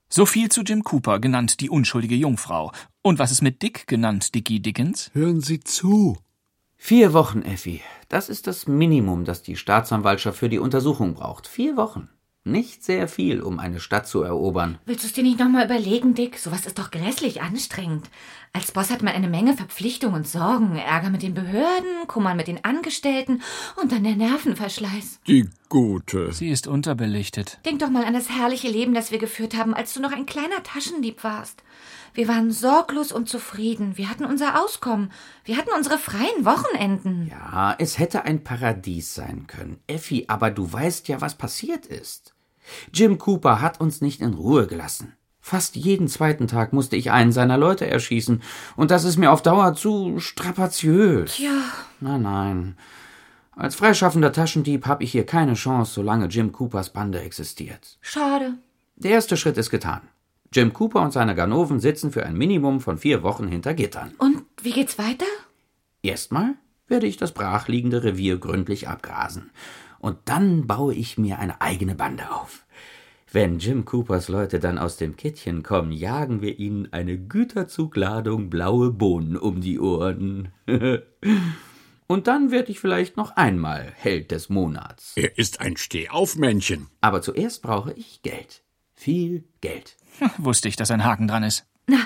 So 0.10 0.25
viel 0.25 0.50
zu 0.50 0.63
Jim 0.63 0.84
Cooper, 0.84 1.20
genannt 1.20 1.60
die 1.60 1.70
unschuldige 1.70 2.15
Jungfrau. 2.15 2.72
Und 3.03 3.20
was 3.20 3.29
ist 3.29 3.43
mit 3.43 3.62
Dick, 3.62 3.86
genannt 3.86 4.34
Dickie 4.34 4.62
Dickens? 4.62 5.12
Hören 5.13 5.41
Sie 5.41 5.60
zu. 5.60 6.17
Vier 6.75 7.13
Wochen, 7.13 7.43
Effi. 7.43 7.82
Das 8.10 8.29
ist 8.29 8.48
das 8.48 8.65
Minimum, 8.65 9.25
das 9.25 9.43
die 9.43 9.58
Staatsanwaltschaft 9.58 10.39
für 10.39 10.50
die 10.50 10.58
Untersuchung 10.58 11.13
braucht. 11.13 11.46
Vier 11.46 11.77
Wochen. 11.77 12.10
Nicht 12.45 12.83
sehr 12.83 13.07
viel, 13.07 13.41
um 13.41 13.57
eine 13.57 13.79
Stadt 13.79 14.05
zu 14.05 14.21
erobern. 14.21 14.77
Willst 14.85 15.03
du 15.03 15.07
es 15.07 15.13
dir 15.13 15.23
nicht 15.23 15.39
nochmal 15.39 15.63
überlegen, 15.63 16.13
Dick? 16.13 16.38
Sowas 16.38 16.65
ist 16.65 16.77
doch 16.77 16.91
grässlich 16.91 17.41
anstrengend. 17.41 18.09
Als 18.51 18.73
Boss 18.73 18.91
hat 18.91 19.01
man 19.01 19.13
eine 19.13 19.29
Menge 19.29 19.55
Verpflichtungen 19.55 20.15
und 20.15 20.27
Sorgen, 20.27 20.75
Ärger 20.75 21.09
mit 21.09 21.23
den 21.23 21.33
Behörden, 21.33 22.05
Kummer 22.07 22.35
mit 22.35 22.47
den 22.47 22.63
Angestellten 22.65 23.41
und 23.81 23.93
dann 23.93 24.03
der 24.03 24.17
Nervenverschleiß. 24.17 25.21
Die 25.25 25.50
Gute. 25.69 26.33
Sie 26.33 26.50
ist 26.50 26.67
unterbelichtet. 26.67 27.59
Denk 27.65 27.79
doch 27.79 27.89
mal 27.89 28.03
an 28.03 28.13
das 28.13 28.29
herrliche 28.29 28.67
Leben, 28.67 28.93
das 28.93 29.12
wir 29.12 29.19
geführt 29.19 29.55
haben, 29.55 29.73
als 29.73 29.93
du 29.93 30.01
noch 30.01 30.12
ein 30.12 30.25
kleiner 30.25 30.62
Taschendieb 30.63 31.23
warst. 31.23 31.63
Wir 32.13 32.27
waren 32.27 32.51
sorglos 32.51 33.12
und 33.12 33.27
zufrieden. 33.27 33.97
Wir 33.97 34.09
hatten 34.09 34.25
unser 34.25 34.62
Auskommen. 34.62 35.12
Wir 35.45 35.57
hatten 35.57 35.71
unsere 35.75 35.97
freien 35.97 36.45
Wochenenden. 36.45 37.27
Ja, 37.27 37.75
es 37.79 37.97
hätte 37.97 38.25
ein 38.25 38.43
Paradies 38.43 39.15
sein 39.15 39.47
können. 39.47 39.79
Effi, 39.88 40.25
aber 40.27 40.51
du 40.51 40.71
weißt 40.71 41.07
ja, 41.07 41.21
was 41.21 41.35
passiert 41.35 41.88
ist. 41.88 42.33
Jim 42.93 43.17
Cooper 43.17 43.62
hat 43.62 43.82
uns 43.82 44.01
nicht 44.01 44.22
in 44.22 44.34
Ruhe 44.34 44.67
gelassen. 44.67 45.13
Fast 45.39 45.75
jeden 45.75 46.08
zweiten 46.08 46.48
Tag 46.48 46.72
musste 46.72 46.96
ich 46.96 47.12
einen 47.12 47.34
seiner 47.34 47.58
Leute 47.58 47.86
erschießen, 47.86 48.41
und 48.77 48.91
das 48.91 49.03
ist 49.03 49.17
mir 49.17 49.32
auf 49.32 49.41
Dauer 49.41 49.74
zu 49.74 50.20
strapaziös. 50.20 51.36
Tja. 51.36 51.51
Na 52.00 52.17
nein. 52.17 52.77
Als 53.55 53.75
freischaffender 53.75 54.32
Taschendieb 54.32 54.88
habe 54.88 55.03
ich 55.03 55.12
hier 55.12 55.25
keine 55.25 55.53
Chance, 55.53 55.93
solange 55.93 56.27
Jim 56.27 56.51
Coopers 56.51 56.91
Bande 56.91 57.20
existiert. 57.22 57.98
Schade. 58.01 58.53
Der 58.96 59.12
erste 59.12 59.38
Schritt 59.38 59.58
ist 59.58 59.70
getan. 59.70 60.01
Jim 60.53 60.72
Cooper 60.72 61.01
und 61.01 61.12
seine 61.12 61.36
Ganoven 61.36 61.79
sitzen 61.79 62.12
für 62.12 62.25
ein 62.25 62.38
Minimum 62.38 62.79
von 62.79 62.98
vier 62.98 63.22
Wochen 63.24 63.48
hinter 63.48 63.74
Gittern. 63.74 64.13
Und 64.20 64.43
wie 64.62 64.72
geht's 64.72 64.98
weiter? 64.98 65.25
Erstmal 66.03 66.55
werde 66.88 67.08
ich 67.08 67.17
das 67.17 67.32
brachliegende 67.32 68.03
Revier 68.03 68.38
gründlich 68.38 68.88
abgrasen. 68.88 69.51
Und 70.03 70.17
dann 70.25 70.67
baue 70.67 70.93
ich 70.93 71.17
mir 71.17 71.39
eine 71.39 71.62
eigene 71.62 71.95
Bande 71.95 72.29
auf. 72.29 72.65
Wenn 73.31 73.60
Jim 73.60 73.86
Coopers 73.86 74.27
Leute 74.27 74.60
dann 74.60 74.77
aus 74.77 74.98
dem 74.98 75.15
Kittchen 75.15 75.63
kommen, 75.63 75.93
jagen 75.93 76.41
wir 76.41 76.60
ihnen 76.60 76.91
eine 76.91 77.17
Güterzugladung 77.17 78.50
blaue 78.50 78.91
Bohnen 78.91 79.38
um 79.38 79.62
die 79.62 79.79
Ohren. 79.79 80.50
Und 82.07 82.27
dann 82.27 82.51
werde 82.51 82.69
ich 82.69 82.81
vielleicht 82.81 83.15
noch 83.15 83.38
einmal 83.38 83.93
Held 83.95 84.31
des 84.31 84.50
Monats. 84.50 85.13
Er 85.15 85.38
ist 85.38 85.62
ein 85.62 85.77
Stehaufmännchen. 85.77 86.88
Aber 87.00 87.22
zuerst 87.22 87.62
brauche 87.62 87.93
ich 87.93 88.22
Geld. 88.24 88.62
Viel 88.93 89.45
Geld. 89.62 89.95
Wusste 90.38 90.67
ich, 90.67 90.75
dass 90.75 90.91
ein 90.91 91.05
Haken 91.05 91.29
dran 91.29 91.43
ist. 91.43 91.65
Na, 91.88 92.00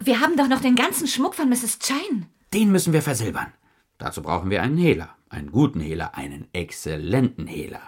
wir 0.00 0.20
haben 0.20 0.36
doch 0.36 0.48
noch 0.48 0.60
den 0.60 0.74
ganzen 0.74 1.06
Schmuck 1.06 1.36
von 1.36 1.48
Mrs. 1.48 1.78
Chine. 1.78 2.26
Den 2.52 2.72
müssen 2.72 2.92
wir 2.92 3.02
versilbern. 3.02 3.52
Dazu 3.98 4.22
brauchen 4.22 4.50
wir 4.50 4.60
einen 4.60 4.76
Hehler, 4.76 5.14
einen 5.34 5.52
guten 5.52 5.80
Hehler, 5.80 6.16
einen 6.16 6.48
exzellenten 6.52 7.46
Hehler. 7.46 7.82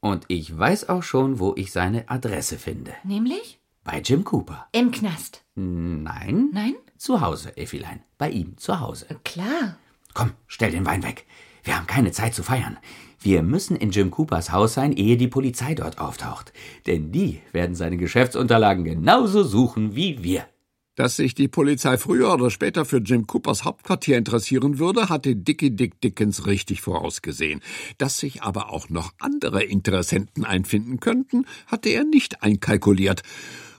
Und 0.00 0.24
ich 0.28 0.56
weiß 0.56 0.90
auch 0.90 1.02
schon, 1.02 1.38
wo 1.38 1.54
ich 1.56 1.72
seine 1.72 2.08
Adresse 2.10 2.58
finde. 2.58 2.92
Nämlich? 3.04 3.58
Bei 3.84 4.00
Jim 4.00 4.24
Cooper. 4.24 4.66
Im 4.72 4.90
Knast. 4.90 5.42
Nein. 5.54 6.50
Nein? 6.52 6.74
Zu 6.98 7.20
Hause, 7.20 7.56
Effilein. 7.56 8.02
Bei 8.18 8.30
ihm 8.30 8.56
zu 8.58 8.80
Hause. 8.80 9.06
Klar. 9.24 9.76
Komm, 10.12 10.32
stell 10.46 10.70
den 10.70 10.86
Wein 10.86 11.02
weg. 11.02 11.26
Wir 11.62 11.76
haben 11.76 11.86
keine 11.86 12.12
Zeit 12.12 12.34
zu 12.34 12.42
feiern. 12.42 12.78
Wir 13.20 13.42
müssen 13.42 13.76
in 13.76 13.90
Jim 13.90 14.10
Coopers 14.10 14.52
Haus 14.52 14.74
sein, 14.74 14.92
ehe 14.92 15.16
die 15.16 15.28
Polizei 15.28 15.74
dort 15.74 15.98
auftaucht. 15.98 16.52
Denn 16.86 17.10
die 17.10 17.40
werden 17.52 17.74
seine 17.74 17.96
Geschäftsunterlagen 17.96 18.84
genauso 18.84 19.42
suchen 19.42 19.96
wie 19.96 20.22
wir. 20.22 20.46
Dass 20.96 21.16
sich 21.16 21.34
die 21.34 21.48
Polizei 21.48 21.98
früher 21.98 22.32
oder 22.32 22.50
später 22.50 22.84
für 22.84 22.98
Jim 22.98 23.26
Coopers 23.26 23.64
Hauptquartier 23.64 24.16
interessieren 24.16 24.78
würde, 24.78 25.08
hatte 25.08 25.34
Dickie 25.34 25.74
Dick 25.74 26.00
Dickens 26.00 26.46
richtig 26.46 26.82
vorausgesehen. 26.82 27.60
Dass 27.98 28.18
sich 28.18 28.42
aber 28.42 28.70
auch 28.70 28.88
noch 28.90 29.12
andere 29.18 29.64
Interessenten 29.64 30.44
einfinden 30.44 31.00
könnten, 31.00 31.46
hatte 31.66 31.88
er 31.88 32.04
nicht 32.04 32.44
einkalkuliert. 32.44 33.22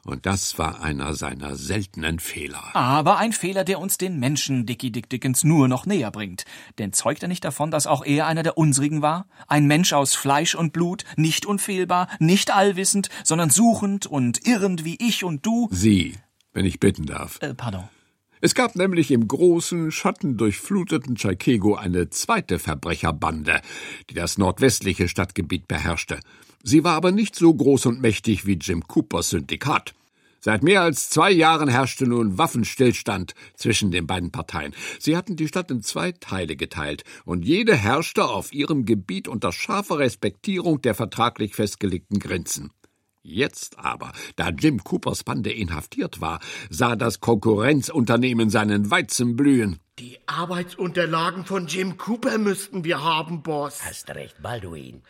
Und 0.03 0.27
das 0.27 0.59
war 0.59 0.83
einer 0.83 1.15
seiner 1.15 1.55
seltenen 1.55 2.19
Fehler. 2.19 2.75
Aber 2.75 3.17
ein 3.17 3.31
Fehler, 3.31 3.63
der 3.63 3.79
uns 3.79 3.97
den 3.97 4.19
Menschen 4.19 4.65
Dickie 4.67 4.91
Dick 4.91 5.09
Dickens 5.09 5.43
nur 5.43 5.67
noch 5.67 5.87
näher 5.87 6.11
bringt. 6.11 6.45
Denn 6.77 6.93
zeugt 6.93 7.23
er 7.23 7.27
nicht 7.27 7.43
davon, 7.43 7.71
dass 7.71 7.87
auch 7.87 8.05
er 8.05 8.27
einer 8.27 8.43
der 8.43 8.57
unsrigen 8.57 9.01
war? 9.01 9.25
Ein 9.47 9.65
Mensch 9.65 9.93
aus 9.93 10.13
Fleisch 10.13 10.53
und 10.53 10.73
Blut, 10.73 11.05
nicht 11.15 11.47
unfehlbar, 11.47 12.07
nicht 12.19 12.53
allwissend, 12.53 13.09
sondern 13.23 13.49
suchend 13.49 14.05
und 14.05 14.45
irrend 14.45 14.85
wie 14.85 14.97
ich 14.99 15.23
und 15.23 15.43
du? 15.43 15.69
Sie, 15.71 16.13
wenn 16.55 16.65
ich 16.65 16.79
bitten 16.79 17.05
darf. 17.05 17.37
Äh, 17.41 17.53
pardon. 17.53 17.83
Es 18.41 18.55
gab 18.55 18.75
nämlich 18.75 19.11
im 19.11 19.27
großen, 19.27 19.91
schattendurchfluteten 19.91 21.15
Chaikego 21.15 21.75
eine 21.75 22.09
zweite 22.09 22.59
Verbrecherbande, 22.59 23.61
die 24.09 24.13
das 24.13 24.37
nordwestliche 24.37 25.07
Stadtgebiet 25.07 25.67
beherrschte. 25.67 26.19
Sie 26.63 26.83
war 26.83 26.95
aber 26.95 27.11
nicht 27.11 27.35
so 27.35 27.53
groß 27.53 27.85
und 27.87 28.01
mächtig 28.01 28.45
wie 28.45 28.53
Jim 28.53 28.87
Coopers 28.87 29.29
Syndikat. 29.29 29.93
Seit 30.41 30.61
mehr 30.61 30.81
als 30.81 31.09
zwei 31.09 31.31
Jahren 31.31 31.69
herrschte 31.69 32.05
nun 32.05 32.37
Waffenstillstand 32.37 33.33
zwischen 33.55 33.89
den 33.89 34.05
beiden 34.05 34.31
Parteien. 34.31 34.75
Sie 34.99 35.17
hatten 35.17 35.37
die 35.37 35.47
Stadt 35.47 35.71
in 35.71 35.81
zwei 35.81 36.11
Teile 36.11 36.55
geteilt, 36.55 37.03
und 37.23 37.45
jede 37.45 37.75
herrschte 37.75 38.25
auf 38.25 38.53
ihrem 38.53 38.85
Gebiet 38.85 39.27
unter 39.27 39.51
scharfer 39.51 39.97
Respektierung 39.97 40.81
der 40.83 40.93
vertraglich 40.93 41.55
festgelegten 41.55 42.19
Grenzen. 42.19 42.69
Jetzt 43.27 43.79
aber, 43.79 44.11
da 44.35 44.49
Jim 44.49 44.83
Coopers 44.83 45.23
Bande 45.23 45.51
inhaftiert 45.51 46.21
war, 46.21 46.39
sah 46.69 46.95
das 46.95 47.21
Konkurrenzunternehmen 47.21 48.51
seinen 48.51 48.91
Weizen 48.91 49.35
blühen. 49.35 49.79
Die 49.97 50.19
Arbeitsunterlagen 50.25 51.45
von 51.45 51.67
Jim 51.67 51.95
Cooper 51.95 52.37
müssten 52.37 52.83
wir 52.83 53.01
haben, 53.01 53.43
Boss. 53.43 53.79
Hast 53.85 54.09
recht, 54.13 54.41
Balduin. 54.41 55.03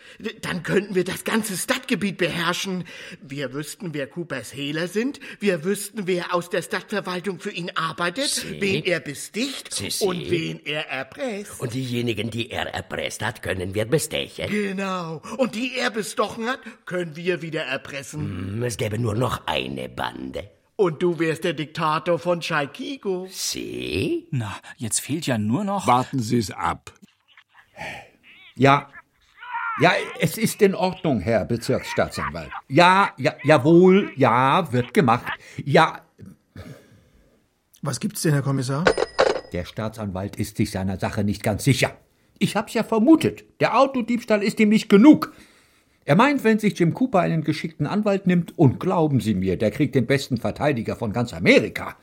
Dann 0.44 0.62
könnten 0.62 0.94
wir 0.94 1.04
das 1.04 1.24
ganze 1.24 1.58
Stadtgebiet 1.58 2.20
beherrschen. 2.20 2.84
Wir 3.20 3.52
wüssten, 3.54 3.96
wer 3.96 4.06
Coopers 4.06 4.54
Hehler 4.54 4.88
sind. 4.88 5.20
Wir 5.40 5.64
wüssten, 5.64 6.06
wer 6.06 6.36
aus 6.36 6.52
der 6.52 6.62
Stadtverwaltung 6.62 7.40
für 7.40 7.50
ihn 7.50 7.72
arbeitet, 7.74 8.30
Sie. 8.30 8.62
wen 8.62 8.84
er 8.84 9.00
besticht 9.00 9.74
Sie, 9.74 9.90
Sie. 9.90 10.06
und 10.06 10.30
wen 10.30 10.64
er 10.64 10.88
erpresst. 10.88 11.60
Und 11.60 11.74
diejenigen, 11.74 12.30
die 12.30 12.52
er 12.52 12.68
erpresst 12.72 13.26
hat, 13.26 13.42
können 13.42 13.74
wir 13.74 13.86
bestechen. 13.86 14.52
Genau. 14.52 15.20
Und 15.38 15.56
die 15.56 15.76
er 15.80 15.90
bestochen 15.90 16.48
hat, 16.48 16.60
können 16.86 17.16
wir 17.16 17.42
wieder 17.42 17.64
erpressen. 17.64 18.22
Hm, 18.58 18.64
Es 18.64 18.78
gäbe 18.78 19.00
nur 19.00 19.16
noch 19.16 19.48
eine 19.48 19.90
Bande. 19.90 20.48
Und 20.78 21.02
du 21.02 21.20
wärst 21.20 21.44
der 21.46 21.54
Diktator 21.54 22.20
von 22.20 22.42
Chaikigo. 22.42 23.28
Sie? 23.30 24.28
Na, 24.32 24.56
jetzt 24.78 25.00
fehlt 25.00 25.26
ja 25.26 25.38
nur 25.38 25.64
noch. 25.64 25.88
Warten 25.88 26.20
Sie's 26.20 26.52
ab. 26.52 26.94
Ja. 28.56 28.90
Ja, 29.82 29.92
es 30.20 30.38
ist 30.38 30.62
in 30.62 30.74
Ordnung, 30.76 31.20
Herr 31.20 31.44
Bezirksstaatsanwalt. 31.46 32.50
Ja, 32.70 33.10
ja, 33.18 33.34
jawohl, 33.44 34.12
ja, 34.16 34.72
wird 34.72 34.94
gemacht. 34.94 35.26
Ja, 35.66 36.02
Was 37.82 38.00
gibt's 38.00 38.22
denn, 38.22 38.34
Herr 38.34 38.42
Kommissar? 38.42 38.84
der 39.52 39.64
Staatsanwalt 39.66 40.36
ist 40.36 40.58
sich 40.58 40.72
seiner 40.72 40.98
Sache 41.00 41.24
nicht 41.24 41.42
ganz 41.44 41.64
sicher. 41.64 41.96
Ich 42.40 42.56
hab's 42.58 42.74
ja 42.74 42.84
vermutet. 42.84 43.46
Der 43.62 43.80
Autodiebstahl 43.80 44.44
ist 44.44 44.60
ihm 44.60 44.68
nicht 44.70 44.90
genug. 44.90 45.34
Er 46.08 46.16
meint, 46.16 46.44
wenn 46.44 46.60
sich 46.60 46.78
Jim 46.78 46.94
Cooper 46.94 47.20
einen 47.20 47.44
geschickten 47.44 47.88
Anwalt 47.88 48.28
nimmt, 48.28 48.58
und 48.58 48.80
glauben 48.80 49.20
Sie 49.20 49.34
mir, 49.34 49.58
der 49.58 49.72
kriegt 49.72 49.96
den 49.96 50.06
besten 50.06 50.38
Verteidiger 50.38 50.96
von 50.96 51.12
ganz 51.12 51.34
Amerika, 51.34 51.98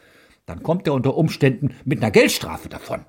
dann 0.44 0.64
kommt 0.64 0.88
er 0.88 0.94
unter 0.94 1.16
Umständen 1.16 1.75
mit 1.85 2.02
einer 2.02 2.11
Geldstrafe 2.11 2.68
davon. 2.68 3.06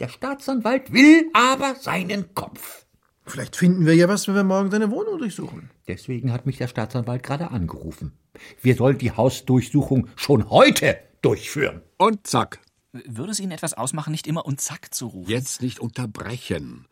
Der 0.00 0.08
Staatsanwalt 0.08 0.92
will 0.92 1.30
aber 1.32 1.76
seinen 1.76 2.34
Kopf. 2.34 2.86
Vielleicht 3.24 3.54
finden 3.54 3.86
wir 3.86 3.94
ja 3.94 4.08
was, 4.08 4.26
wenn 4.26 4.34
wir 4.34 4.44
morgen 4.44 4.70
deine 4.70 4.90
Wohnung 4.90 5.18
durchsuchen. 5.18 5.70
Deswegen 5.86 6.32
hat 6.32 6.44
mich 6.44 6.58
der 6.58 6.68
Staatsanwalt 6.68 7.22
gerade 7.22 7.52
angerufen. 7.52 8.12
Wir 8.60 8.74
sollen 8.74 8.98
die 8.98 9.12
Hausdurchsuchung 9.12 10.08
schon 10.16 10.50
heute 10.50 10.98
durchführen. 11.22 11.82
Und 11.98 12.26
zack. 12.26 12.60
Würde 12.92 13.32
es 13.32 13.40
Ihnen 13.40 13.52
etwas 13.52 13.74
ausmachen, 13.74 14.10
nicht 14.10 14.26
immer 14.26 14.44
und 14.44 14.60
zack 14.60 14.92
zu 14.92 15.06
rufen? 15.06 15.30
Jetzt 15.30 15.62
nicht 15.62 15.78
unterbrechen. 15.80 16.86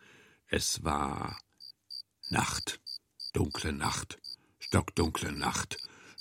Es 0.47 0.83
war 0.83 1.37
Nacht. 2.29 2.79
Dunkle 3.35 3.73
Nacht. 3.73 4.17
Stockdunkle 4.59 5.33
Nacht. 5.33 5.77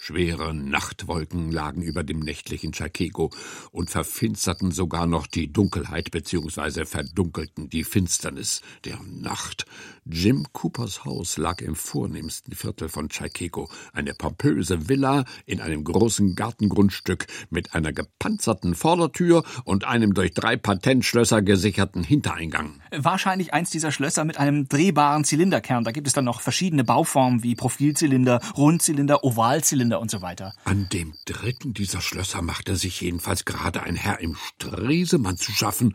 Schwere 0.07 0.53
Nachtwolken 0.53 1.51
lagen 1.51 1.81
über 1.81 2.05
dem 2.05 2.19
nächtlichen 2.19 2.75
Chicago 2.75 3.31
und 3.71 3.89
verfinsterten 3.89 4.71
sogar 4.71 5.07
noch 5.07 5.27
die 5.27 5.51
Dunkelheit 5.51 6.11
bzw. 6.11 6.85
verdunkelten 6.85 7.71
die 7.71 7.85
Finsternis 7.85 8.61
der 8.85 8.99
Nacht. 9.03 9.65
Jim 10.05 10.47
Coopers 10.53 11.07
Haus 11.07 11.39
lag 11.39 11.63
im 11.63 11.75
vornehmsten 11.75 12.55
Viertel 12.55 12.91
von 12.91 13.11
Chicago, 13.11 13.71
eine 13.95 14.13
pompöse 14.13 14.91
Villa 14.91 15.25
in 15.47 15.63
einem 15.63 15.83
großen 15.83 16.35
Gartengrundstück 16.35 17.27
mit 17.49 17.75
einer 17.75 17.95
gepanzerten 17.95 18.75
Vordertür 18.75 19.43
und 19.65 19.85
einem 19.85 20.13
durch 20.13 20.35
drei 20.35 20.59
Patentschlösser 20.59 21.41
gesicherten 21.41 22.05
Hintereingang. 22.05 22.83
Wahrscheinlich 22.95 23.55
eins 23.55 23.71
dieser 23.71 23.91
Schlösser 23.91 24.27
mit 24.27 24.37
einem 24.37 24.69
drehbaren 24.69 25.25
Zylinderkern. 25.25 25.85
Da 25.85 25.93
gibt 25.93 26.07
es 26.07 26.13
dann 26.13 26.27
noch 26.27 26.43
verschiedene 26.43 26.85
Bauformen 26.85 27.43
wie 27.43 27.55
Profilzylinder, 27.55 28.43
Rundzylinder, 28.55 29.25
Ovalzylinder 29.25 29.94
und 30.01 30.11
so 30.11 30.23
weiter. 30.23 30.55
An 30.65 30.89
dem 30.91 31.15
dritten 31.25 31.75
dieser 31.75 32.01
Schlösser 32.01 32.43
machte 32.43 32.77
sich 32.77 33.01
jedenfalls 33.01 33.45
gerade 33.45 33.83
ein 33.83 33.97
Herr 33.97 34.21
im 34.21 34.37
Stresemann 34.37 35.37
zu 35.37 35.53
schaffen, 35.53 35.95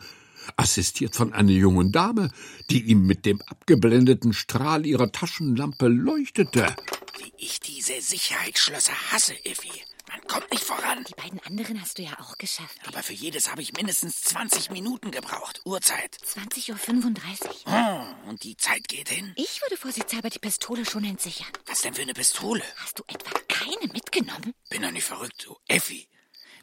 assistiert 0.56 1.16
von 1.16 1.34
einer 1.34 1.52
jungen 1.52 1.92
Dame, 1.92 2.32
die 2.70 2.84
ihm 2.84 3.06
mit 3.06 3.26
dem 3.26 3.42
abgeblendeten 3.42 4.34
Strahl 4.34 4.86
ihrer 4.86 5.12
Taschenlampe 5.12 5.88
leuchtete. 5.88 6.76
Wie 7.18 7.34
ich 7.38 7.60
diese 7.60 8.02
Sicherheitsschlösser 8.02 8.94
hasse, 9.12 9.34
Effi. 9.46 9.72
Man 10.10 10.22
kommt 10.28 10.50
nicht 10.50 10.64
voran. 10.64 11.04
Die 11.04 11.14
beiden 11.14 11.40
anderen 11.42 11.80
hast 11.80 12.00
du 12.00 12.02
ja 12.02 12.20
auch 12.20 12.36
geschafft. 12.40 12.80
Aber 12.88 13.04
für 13.04 13.14
jedes 13.14 13.52
habe 13.52 13.62
ich 13.62 13.74
mindestens 13.74 14.24
20 14.24 14.72
Minuten 14.72 15.12
gebraucht. 15.12 15.62
Uhrzeit. 15.66 16.18
20.35 16.26 17.68
Uhr. 17.68 18.16
Oh, 18.26 18.30
und 18.30 18.44
die 18.44 18.58
Zeit 18.58 18.88
geht 18.88 19.10
hin. 19.10 19.34
Ich 19.36 19.62
würde 19.62 19.78
vorsichtshalber 19.78 20.32
die 20.32 20.40
Pistole 20.40 20.84
schon 20.84 21.04
entsichern. 21.04 21.52
Was 21.68 21.82
denn 21.82 21.94
für 21.94 22.02
eine 22.02 22.16
Pistole? 22.16 22.64
Hast 22.78 22.98
du 22.98 23.04
etwa 23.08 23.40
keine 23.48 23.94
mitgenommen? 23.94 24.56
Bin 24.70 24.82
doch 24.82 24.92
nicht 24.92 25.06
verrückt, 25.06 25.46
du 25.46 25.56
Effi. 25.68 26.10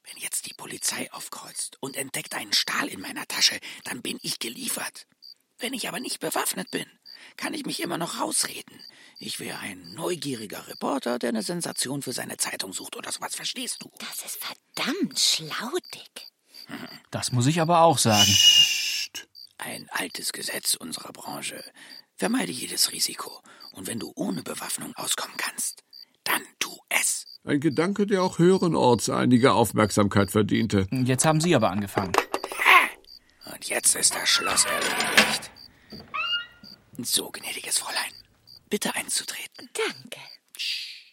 Wenn 0.03 0.21
jetzt 0.21 0.47
die 0.47 0.55
Polizei 0.55 1.13
aufkreuzt 1.13 1.77
und 1.81 1.97
entdeckt 1.97 2.35
einen 2.35 2.53
Stahl 2.53 2.89
in 2.89 3.01
meiner 3.01 3.27
Tasche, 3.29 3.59
dann 3.85 4.03
bin 4.03 4.19
ich 4.23 4.41
geliefert. 4.41 5.07
Wenn 5.59 5.73
ich 5.73 5.87
aber 5.87 6.01
nicht 6.01 6.19
bewaffnet 6.19 6.71
bin, 6.73 6.87
kann 7.37 7.55
ich 7.55 7.67
mich 7.67 7.81
immer 7.81 7.99
noch 7.99 8.21
rausreden. 8.21 8.81
Ich 9.19 9.41
wäre 9.41 9.59
ein 9.59 9.93
neugieriger 9.95 10.67
Reporter, 10.69 11.19
der 11.19 11.31
eine 11.31 11.43
Sensation 11.43 12.03
für 12.03 12.13
seine 12.13 12.37
Zeitung 12.37 12.73
sucht 12.73 12.97
oder 12.97 13.11
sowas, 13.11 13.35
verstehst 13.35 13.83
du? 13.83 13.91
Das 13.99 14.25
ist 14.25 14.39
verdammt 14.45 15.19
schlau, 15.19 15.71
Dick. 15.95 16.27
Das 17.11 17.33
muss 17.33 17.47
ich 17.47 17.61
aber 17.61 17.83
auch 17.83 17.99
sagen. 17.99 18.31
Ein 19.59 19.89
altes 19.91 20.33
Gesetz 20.33 20.75
unserer 20.75 21.13
Branche. 21.13 21.63
Vermeide 22.17 22.53
jedes 22.53 22.93
Risiko. 22.93 23.41
Und 23.73 23.87
wenn 23.87 23.99
du 23.99 24.13
ohne 24.17 24.43
Bewaffnung 24.43 24.95
auskommen 24.97 25.37
kannst, 25.37 25.83
dann 26.25 26.43
tu 26.59 26.77
es. 26.89 27.25
Ein 27.45 27.61
Gedanke, 27.61 28.07
der 28.07 28.23
auch 28.23 28.39
höherenorts 28.39 29.09
einige 29.09 29.53
Aufmerksamkeit 29.53 30.31
verdiente. 30.31 30.89
Jetzt 30.91 31.25
haben 31.25 31.41
Sie 31.41 31.55
aber 31.55 31.71
angefangen. 31.71 32.13
Und 33.53 33.69
jetzt 33.69 33.95
ist 33.95 34.15
das 34.15 34.29
Schloss 34.29 34.65
erledigt. 34.65 35.51
So, 37.05 37.31
gnädiges 37.31 37.79
Fräulein, 37.79 38.13
bitte 38.71 38.95
einzutreten. 38.95 39.69
Danke. 39.75 40.21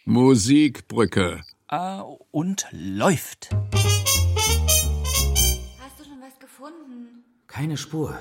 Musikbrücke. 0.05 1.43
Äh, 1.69 2.01
und 2.31 2.67
läuft. 2.71 3.49
Hast 5.79 5.99
du 5.99 6.03
schon 6.03 6.21
was 6.21 6.39
gefunden? 6.39 7.23
Keine 7.47 7.77
Spur. 7.77 8.17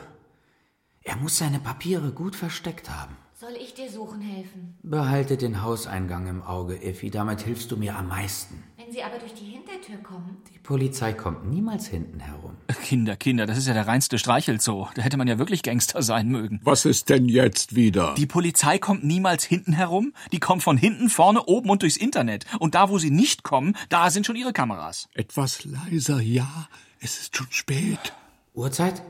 Er 1.02 1.16
muss 1.16 1.38
seine 1.38 1.60
Papiere 1.60 2.12
gut 2.12 2.36
versteckt 2.36 2.90
haben. 2.90 3.16
Soll 3.42 3.56
ich 3.60 3.74
dir 3.74 3.90
suchen 3.90 4.20
helfen? 4.20 4.76
Behalte 4.84 5.36
den 5.36 5.62
Hauseingang 5.62 6.28
im 6.28 6.44
Auge, 6.44 6.80
Effi. 6.80 7.10
Damit 7.10 7.40
hilfst 7.40 7.72
du 7.72 7.76
mir 7.76 7.96
am 7.96 8.06
meisten. 8.06 8.62
Wenn 8.76 8.92
sie 8.92 9.02
aber 9.02 9.18
durch 9.18 9.34
die 9.34 9.46
Hintertür 9.46 9.96
kommen. 9.96 10.36
Die 10.54 10.60
Polizei 10.60 11.12
kommt 11.12 11.50
niemals 11.50 11.88
hinten 11.88 12.20
herum. 12.20 12.56
Kinder, 12.84 13.16
Kinder, 13.16 13.44
das 13.44 13.58
ist 13.58 13.66
ja 13.66 13.74
der 13.74 13.88
reinste 13.88 14.20
Streichelzoo. 14.20 14.86
Da 14.94 15.02
hätte 15.02 15.16
man 15.16 15.26
ja 15.26 15.40
wirklich 15.40 15.64
Gangster 15.64 16.02
sein 16.02 16.28
mögen. 16.28 16.60
Was 16.62 16.84
ist 16.84 17.08
denn 17.08 17.24
jetzt 17.28 17.74
wieder? 17.74 18.14
Die 18.16 18.26
Polizei 18.26 18.78
kommt 18.78 19.02
niemals 19.02 19.42
hinten 19.42 19.72
herum. 19.72 20.14
Die 20.30 20.38
kommt 20.38 20.62
von 20.62 20.76
hinten, 20.76 21.10
vorne, 21.10 21.42
oben 21.46 21.68
und 21.68 21.82
durchs 21.82 21.96
Internet. 21.96 22.46
Und 22.60 22.76
da, 22.76 22.90
wo 22.90 22.98
sie 22.98 23.10
nicht 23.10 23.42
kommen, 23.42 23.76
da 23.88 24.10
sind 24.10 24.24
schon 24.24 24.36
ihre 24.36 24.52
Kameras. 24.52 25.08
Etwas 25.14 25.64
leiser, 25.64 26.20
ja. 26.20 26.68
Es 27.00 27.18
ist 27.18 27.36
schon 27.36 27.48
spät. 27.50 28.12
Uhrzeit? 28.54 29.02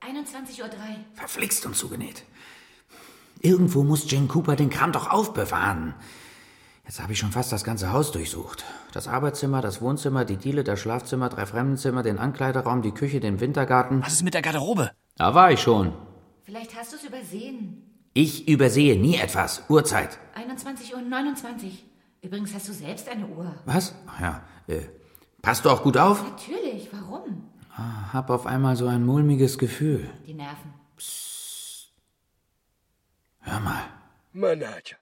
21.03 0.00 0.60
Uhr. 0.60 0.70
Verflixt 1.14 1.66
und 1.66 1.76
zugenäht. 1.76 2.24
Irgendwo 3.46 3.84
muss 3.84 4.10
Jim 4.10 4.26
Cooper 4.26 4.56
den 4.56 4.70
Kram 4.70 4.90
doch 4.90 5.08
aufbewahren. 5.08 5.94
Jetzt 6.84 7.00
habe 7.00 7.12
ich 7.12 7.18
schon 7.20 7.30
fast 7.30 7.52
das 7.52 7.62
ganze 7.62 7.92
Haus 7.92 8.10
durchsucht. 8.10 8.64
Das 8.92 9.06
Arbeitszimmer, 9.06 9.60
das 9.60 9.80
Wohnzimmer, 9.80 10.24
die 10.24 10.36
Diele, 10.36 10.64
das 10.64 10.80
Schlafzimmer, 10.80 11.28
drei 11.28 11.46
Fremdenzimmer, 11.46 12.02
den 12.02 12.18
Ankleideraum, 12.18 12.82
die 12.82 12.90
Küche, 12.90 13.20
den 13.20 13.38
Wintergarten. 13.38 14.02
Was 14.02 14.14
ist 14.14 14.24
mit 14.24 14.34
der 14.34 14.42
Garderobe? 14.42 14.90
Da 15.16 15.36
war 15.36 15.52
ich 15.52 15.60
schon. 15.60 15.92
Vielleicht 16.42 16.76
hast 16.76 16.90
du 16.92 16.96
es 16.96 17.04
übersehen. 17.04 17.84
Ich 18.14 18.48
übersehe 18.48 18.98
nie 18.98 19.14
etwas. 19.14 19.62
Uhrzeit. 19.68 20.18
21.29 20.34 20.94
Uhr. 20.94 21.70
Übrigens 22.22 22.52
hast 22.52 22.68
du 22.68 22.72
selbst 22.72 23.08
eine 23.08 23.28
Uhr. 23.28 23.54
Was? 23.64 23.94
Ach 24.08 24.20
ja. 24.20 24.42
Äh, 24.66 24.80
passt 25.40 25.64
du 25.64 25.70
auch 25.70 25.84
gut 25.84 25.96
auf? 25.96 26.20
Natürlich, 26.30 26.88
warum? 26.90 27.44
Ah, 27.76 28.12
Hab 28.12 28.28
auf 28.28 28.44
einmal 28.44 28.74
so 28.74 28.88
ein 28.88 29.06
mulmiges 29.06 29.56
Gefühl. 29.56 30.10
Die 30.26 30.34
Nerven. 30.34 30.74
Hör 33.46 33.60
mal. 33.60 33.84
Manager, 34.32 34.98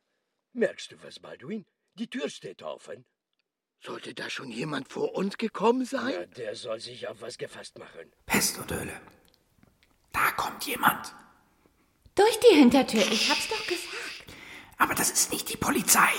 merkst 0.53 0.93
du 0.93 1.03
was, 1.03 1.19
Balduin? 1.19 1.65
Die 1.95 2.09
Tür 2.09 2.29
steht 2.29 2.63
offen. 2.63 3.07
Sollte 3.83 4.15
da 4.15 4.29
schon 4.29 4.51
jemand 4.51 4.89
vor 4.89 5.15
uns 5.15 5.39
gekommen 5.39 5.87
sein? 5.87 6.13
Ja, 6.13 6.27
der 6.27 6.55
soll 6.55 6.79
sich 6.79 7.09
auf 7.09 7.21
was 7.23 7.39
gefasst 7.39 7.79
machen. 7.79 8.13
Pest 8.27 8.59
und 8.59 8.71
Hölle. 8.71 9.01
Da 10.13 10.31
kommt 10.33 10.65
jemand. 10.67 11.15
Durch 12.15 12.39
die 12.41 12.57
Hintertür. 12.57 13.01
Ich 13.11 13.31
hab's 13.31 13.49
doch 13.49 13.67
gesagt. 13.67 14.37
Aber 14.77 14.95
das 14.95 15.11
ist 15.11 15.33
nicht 15.33 15.51
die 15.51 15.57
Polizei. 15.57 16.13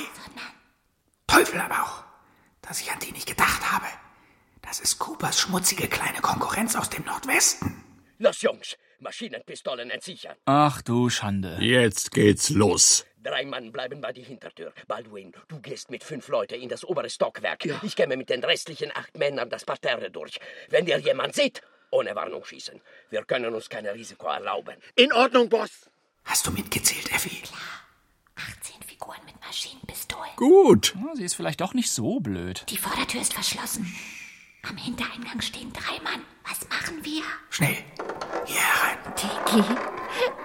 Teufel 1.27 1.59
aber 1.59 1.83
auch, 1.83 2.03
dass 2.61 2.81
ich 2.81 2.91
an 2.91 2.99
die 2.99 3.11
nicht 3.11 3.27
gedacht 3.27 3.71
habe. 3.71 3.87
Das 4.63 4.79
ist 4.79 4.97
Coopers 4.97 5.39
schmutzige 5.39 5.87
kleine 5.87 6.21
Konkurrenz 6.21 6.75
aus 6.75 6.89
dem 6.89 7.05
Nordwesten. 7.05 7.83
Los, 8.17 8.41
Jungs, 8.41 8.77
Maschinenpistolen 8.99 9.89
entsichern. 9.89 10.35
Ach 10.45 10.81
du 10.81 11.09
Schande. 11.09 11.57
Jetzt 11.59 12.11
geht's 12.11 12.49
los. 12.49 13.05
Drei 13.23 13.43
Mann 13.43 13.71
bleiben 13.71 14.01
bei 14.01 14.13
der 14.13 14.23
Hintertür. 14.23 14.71
Baldwin, 14.87 15.33
du 15.47 15.59
gehst 15.59 15.89
mit 15.89 16.03
fünf 16.03 16.27
Leuten 16.27 16.61
in 16.61 16.69
das 16.69 16.85
obere 16.85 17.09
Stockwerk. 17.09 17.65
Ich 17.83 17.95
käme 17.95 18.17
mit 18.17 18.29
den 18.29 18.43
restlichen 18.43 18.91
acht 18.93 19.17
Männern 19.17 19.49
das 19.49 19.65
Parterre 19.65 20.11
durch. 20.11 20.39
Wenn 20.69 20.85
ihr 20.85 20.99
jemand 20.99 21.33
seht, 21.33 21.61
ohne 21.89 22.15
Warnung 22.15 22.43
schießen. 22.45 22.79
Wir 23.09 23.23
können 23.23 23.53
uns 23.53 23.69
kein 23.69 23.85
Risiko 23.87 24.27
erlauben. 24.27 24.75
In 24.95 25.11
Ordnung, 25.11 25.49
Boss. 25.49 25.89
Hast 26.25 26.45
du 26.45 26.51
mitgezählt, 26.51 27.11
Effi? 27.11 27.41
18 28.35 28.81
Figuren 28.83 29.19
mit 29.25 29.39
Maschinenpistolen. 29.39 30.31
Gut. 30.35 30.93
Ja, 30.95 31.15
sie 31.15 31.23
ist 31.23 31.35
vielleicht 31.35 31.61
doch 31.61 31.73
nicht 31.73 31.89
so 31.91 32.19
blöd. 32.19 32.65
Die 32.69 32.77
Vordertür 32.77 33.21
ist 33.21 33.33
verschlossen. 33.33 33.91
Am 34.67 34.77
Hintereingang 34.77 35.41
stehen 35.41 35.71
drei 35.73 36.01
Mann. 36.03 36.21
Was 36.47 36.67
machen 36.69 37.03
wir? 37.03 37.23
Schnell. 37.49 37.77
Hier 38.45 38.61
herein. 38.61 38.97
Tiki, 39.15 39.63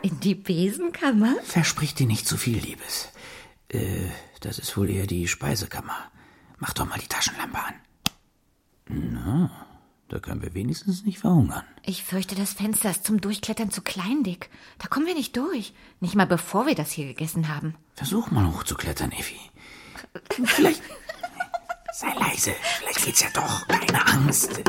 in 0.02 0.20
die 0.20 0.35
Besenkammer? 0.35 1.37
Versprich 1.42 1.94
dir 1.94 2.06
nicht 2.06 2.26
zu 2.26 2.37
viel, 2.37 2.59
Liebes. 2.59 3.09
Äh, 3.68 4.09
das 4.40 4.59
ist 4.59 4.76
wohl 4.76 4.90
eher 4.90 5.06
die 5.06 5.28
Speisekammer. 5.28 6.11
Mach 6.59 6.72
doch 6.72 6.87
mal 6.88 6.98
die 6.98 7.09
Taschenlampe 7.09 7.59
an. 7.59 7.74
Na, 8.88 9.50
da 10.09 10.18
können 10.18 10.42
wir 10.42 10.54
wenigstens 10.54 11.04
nicht 11.04 11.18
verhungern. 11.20 11.64
Ich 11.85 12.02
fürchte, 12.02 12.35
das 12.35 12.52
Fenster 12.52 12.90
ist 12.90 13.04
zum 13.04 13.20
Durchklettern 13.20 13.70
zu 13.70 13.80
klein, 13.83 14.22
Dick. 14.24 14.50
Da 14.78 14.88
kommen 14.88 15.06
wir 15.06 15.14
nicht 15.14 15.37
durch. 15.37 15.72
Nicht 16.00 16.14
mal 16.14 16.26
bevor 16.26 16.66
wir 16.66 16.74
das 16.74 16.90
hier 16.90 17.06
gegessen 17.06 17.48
haben. 17.48 17.74
Versuch 17.94 18.30
mal 18.30 18.46
hochzuklettern, 18.52 19.12
Effi. 19.12 19.38
Vielleicht. 20.44 20.83
Sei 21.92 22.12
leise. 22.14 22.55
Vielleicht 22.79 23.05
geht's 23.05 23.20
ja 23.20 23.29
doch. 23.35 23.66
Keine 23.68 24.07
Angst. 24.07 24.62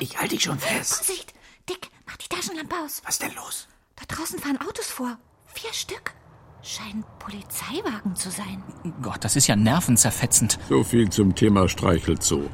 Ich 0.00 0.18
halte 0.18 0.34
dich 0.34 0.44
schon 0.44 0.58
fest. 0.58 0.94
Vorsicht! 1.04 1.34
Dick, 1.68 1.90
mach 2.06 2.16
die 2.16 2.28
Taschenlampe 2.28 2.74
aus. 2.84 3.02
Was 3.04 3.18
denn 3.18 3.34
los? 3.34 3.68
Da 3.96 4.04
draußen 4.06 4.38
fahren 4.38 4.60
Autos 4.60 4.86
vor. 4.86 5.18
Vier 5.46 5.72
Stück. 5.72 6.14
Scheinen 6.62 7.04
Polizeiwagen 7.18 8.16
zu 8.16 8.30
sein. 8.30 8.62
Gott, 9.02 9.22
das 9.22 9.36
ist 9.36 9.46
ja 9.46 9.56
nervenzerfetzend. 9.56 10.58
So 10.68 10.82
viel 10.82 11.10
zum 11.10 11.34
Thema 11.34 11.68
Streichelzoo. 11.68 12.48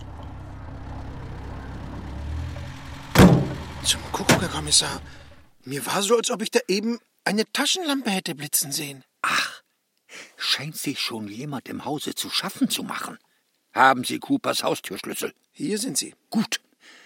Zum 3.85 4.01
Kuckuck, 4.13 4.43
Herr 4.43 4.49
Kommissar. 4.49 5.01
Mir 5.65 5.87
war 5.87 6.03
so, 6.03 6.17
als 6.17 6.31
ob 6.31 6.43
ich 6.43 6.51
da 6.51 6.59
eben 6.67 6.99
eine 7.25 7.51
Taschenlampe 7.53 8.11
hätte 8.11 8.35
blitzen 8.35 8.73
sehen. 8.73 9.05
Ach, 9.23 9.63
scheint 10.37 10.77
sich 10.77 10.99
schon 10.99 11.29
jemand 11.29 11.69
im 11.69 11.85
Hause 11.85 12.15
zu 12.15 12.31
schaffen 12.31 12.69
zu 12.69 12.83
machen. 12.83 13.19
Haben 13.73 14.05
Sie 14.05 14.19
Coopers 14.19 14.63
Haustürschlüssel? 14.63 15.33
Hier 15.53 15.79
sind 15.79 15.97
sie. 15.97 16.15
Gut. 16.31 16.61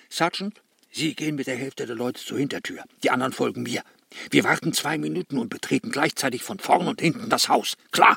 Sergeant, 0.08 0.60
Sie 0.90 1.14
gehen 1.14 1.34
mit 1.34 1.48
der 1.48 1.56
Hälfte 1.56 1.86
der 1.86 1.96
Leute 1.96 2.24
zur 2.24 2.38
Hintertür. 2.38 2.84
Die 3.02 3.10
anderen 3.10 3.32
folgen 3.32 3.64
mir. 3.64 3.82
Wir 4.30 4.44
warten 4.44 4.72
zwei 4.72 4.96
Minuten 4.96 5.38
und 5.38 5.48
betreten 5.48 5.90
gleichzeitig 5.90 6.44
von 6.44 6.60
vorn 6.60 6.86
und 6.86 7.00
hinten 7.00 7.28
das 7.28 7.48
Haus. 7.48 7.76
Klar? 7.90 8.16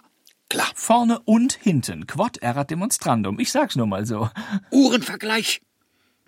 Klar. 0.50 0.68
Vorne 0.76 1.20
und 1.26 1.54
hinten, 1.54 2.06
quod 2.08 2.38
erat 2.38 2.70
demonstrandum. 2.70 3.40
Ich 3.40 3.52
sag's 3.52 3.76
nur 3.76 3.88
mal 3.88 4.06
so. 4.06 4.30
Uhrenvergleich. 4.72 5.62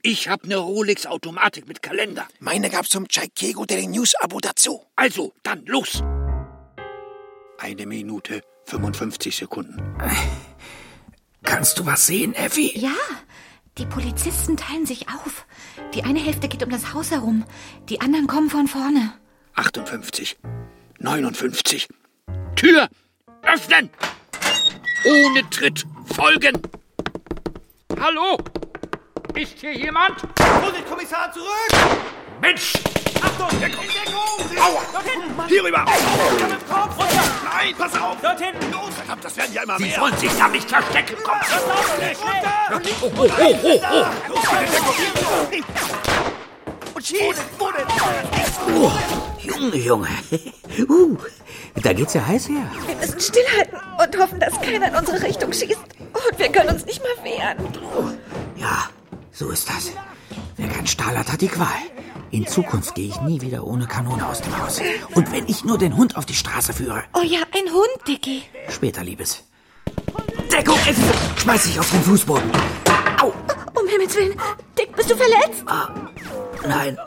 Ich 0.02 0.28
hab 0.28 0.46
ne 0.46 0.56
Rolex-Automatik 0.58 1.68
mit 1.68 1.84
Kalender. 1.84 2.28
Meine 2.40 2.70
gab's 2.70 2.90
zum 2.90 3.08
Chaikego 3.08 3.66
Daily 3.66 3.88
News 3.88 4.16
Abo 4.20 4.40
dazu. 4.40 4.84
Also, 4.96 5.34
dann 5.44 5.66
los. 5.66 6.02
Eine 7.60 7.86
Minute, 7.86 8.42
55 8.66 9.36
Sekunden. 9.36 9.96
Kannst 11.50 11.80
du 11.80 11.86
was 11.88 12.06
sehen, 12.06 12.36
Effi? 12.36 12.78
Ja, 12.78 12.94
die 13.80 13.88
Polizisten 13.88 14.56
teilen 14.56 14.86
sich 14.86 15.08
auf. 15.10 15.48
Die 15.96 16.04
eine 16.04 16.20
Hälfte 16.20 16.48
geht 16.48 16.62
um 16.62 16.70
das 16.70 16.94
Haus 16.94 17.10
herum, 17.10 17.44
die 17.90 18.02
anderen 18.02 18.28
kommen 18.28 18.52
von 18.52 18.68
vorne. 18.68 19.14
58, 19.56 20.38
59. 21.00 21.88
Tür 22.56 22.88
öffnen! 23.42 23.90
Ohne 25.06 25.50
Tritt 25.50 25.88
folgen! 26.14 26.62
Hallo? 28.00 28.38
Ist 29.34 29.58
hier 29.60 29.76
jemand? 29.76 30.22
Vorsicht, 30.38 30.86
Kommissar, 30.88 31.32
zurück! 31.32 31.72
Mensch! 32.42 32.74
Achtung! 33.40 33.60
Deckung! 33.60 33.86
Deckung! 33.88 34.58
Aua! 34.60 34.82
Dort 34.92 35.04
hinten! 35.06 35.48
Hier 35.48 35.64
rüber! 35.64 35.86
Kopf! 35.86 36.98
Runter! 36.98 37.24
Nein, 37.46 37.76
pass 37.78 38.02
auf! 38.02 38.18
Dort 38.22 38.42
hinten! 38.42 38.72
Los, 38.72 38.94
verdammt, 38.96 39.24
das 39.24 39.38
werden 39.38 39.54
ja 39.54 39.64
immer 39.64 39.80
mehr! 39.80 39.96
Sie 39.96 40.02
wollen 40.02 40.18
sich 40.18 40.32
da 40.38 40.48
nicht 40.50 40.70
verstecken! 40.70 41.16
Komm! 41.24 41.38
Das 41.40 41.68
laufen 41.68 42.08
nicht! 42.08 42.22
Runter! 42.22 42.54
Oh, 43.02 43.10
oh, 43.18 43.30
oh, 43.40 43.56
oh, 43.64 43.80
oh! 43.92 44.06
Los, 44.28 44.44
mit 44.52 44.62
der 44.62 44.80
Deckung! 45.52 45.66
Und 46.96 47.06
schieß! 47.06 47.36
Wo 47.58 47.72
denn? 47.72 47.88
Oh, 48.76 48.92
Junge, 49.40 49.78
Junge. 49.78 50.10
Uh, 50.88 51.18
da 51.82 51.92
geht's 51.92 52.14
ja 52.14 52.26
heiß 52.26 52.48
her. 52.48 52.72
Wir 52.88 52.96
müssen 52.96 53.20
stillhalten 53.20 53.78
und 53.98 54.18
hoffen, 54.18 54.40
dass 54.40 54.54
keiner 54.62 54.88
in 54.88 54.96
unsere 54.96 55.22
Richtung 55.22 55.52
schießt. 55.52 55.78
Und 56.00 56.40
wir 56.40 56.50
können 56.50 56.70
uns 56.70 56.86
nicht 56.86 57.02
mal 57.04 57.24
wehren. 57.26 57.58
Ja, 58.56 58.90
so 59.34 59.50
ist 59.50 59.68
das. 59.68 59.92
Wer 60.56 60.70
kein 60.70 60.88
Stahl 60.88 61.18
hat, 61.18 61.30
hat 61.30 61.42
die 61.42 61.50
Qual. 61.50 61.68
In 62.32 62.46
Zukunft 62.46 62.96
gehe 62.96 63.08
ich 63.08 63.20
nie 63.22 63.42
wieder 63.42 63.66
ohne 63.66 63.88
Kanone 63.88 64.26
aus 64.26 64.42
dem 64.42 64.58
Haus. 64.58 64.80
Und 65.16 65.32
wenn 65.32 65.48
ich 65.48 65.64
nur 65.64 65.78
den 65.78 65.98
Hund 65.98 66.16
auf 66.16 66.26
die 66.26 66.36
Straße 66.36 66.74
führe. 66.74 67.04
Oh 67.14 67.22
ja, 67.24 67.40
ein 67.56 67.72
Hund, 67.74 68.08
Dicky. 68.08 68.44
Später, 68.70 69.04
Liebes. 69.04 69.44
Deckung! 70.52 70.78
Schmeiß 71.38 71.64
dich 71.64 71.80
auf 71.80 71.90
den 71.90 72.02
Fußboden. 72.04 72.52
Au! 73.22 73.34
Um 73.80 73.88
Himmels 73.88 74.16
Willen. 74.16 74.36
Dick, 74.78 74.96
bist 74.96 75.10
du 75.10 75.16
verletzt? 75.16 75.64
Ah, 75.66 75.90
nein. 76.68 76.98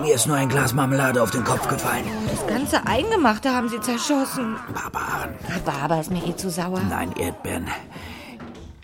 Mir 0.00 0.14
ist 0.14 0.26
nur 0.26 0.36
ein 0.36 0.48
Glas 0.48 0.72
Marmelade 0.72 1.22
auf 1.22 1.30
den 1.30 1.44
Kopf 1.44 1.68
gefallen. 1.68 2.04
Das 2.30 2.46
ganze 2.46 2.86
Eingemachte 2.86 3.50
haben 3.54 3.68
sie 3.68 3.80
zerschossen. 3.80 4.56
Barbaren. 4.74 5.34
Rhabarber 5.48 6.00
ist 6.00 6.10
mir 6.10 6.24
eh 6.26 6.34
zu 6.36 6.50
sauer. 6.50 6.80
Nein, 6.88 7.12
Erdbeeren. 7.18 7.68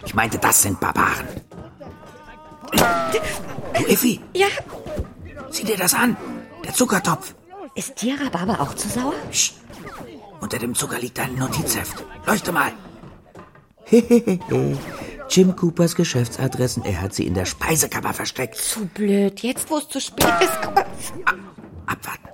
Ich 0.05 0.15
meinte, 0.15 0.39
das 0.39 0.63
sind 0.63 0.79
Barbaren. 0.81 1.27
Du, 2.73 2.79
Effi, 3.89 4.21
Ja, 4.35 4.47
sieh 5.55 5.65
dir 5.65 5.77
das 5.77 5.95
an. 5.95 6.17
Der 6.65 6.75
Zuckertopf. 6.75 7.35
ist 7.75 8.03
dir 8.03 8.21
Rhabarber 8.21 8.61
auch 8.61 8.75
zu 8.75 8.89
sauer? 8.89 9.15
Psst. 9.31 9.55
Unter 10.41 10.59
dem 10.59 10.75
Zucker 10.75 10.99
liegt 10.99 11.19
ein 11.21 11.37
Notizheft. 11.37 12.05
Leuchte 12.27 12.53
mal. 12.53 12.73
Jim 15.29 15.57
Coopers 15.57 15.95
Geschäftsadressen. 15.95 16.85
Er 16.85 17.01
hat 17.01 17.15
sie 17.15 17.27
in 17.27 17.35
der 17.35 17.47
Speisekammer 17.47 18.13
versteckt. 18.13 18.57
Zu 18.57 18.87
blöd. 18.87 19.41
Jetzt, 19.41 19.71
wo 19.71 19.79
es 19.79 19.89
zu 19.89 20.01
spät 20.01 20.35
ist. 20.41 20.67
Aber 20.67 20.85
Abwarten. 21.87 22.29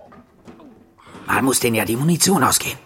Mal 1.27 1.43
muss 1.43 1.61
denen 1.61 1.77
ja 1.77 1.85
die 1.85 1.97
Munition 1.97 2.43
ausgehen. 2.43 2.79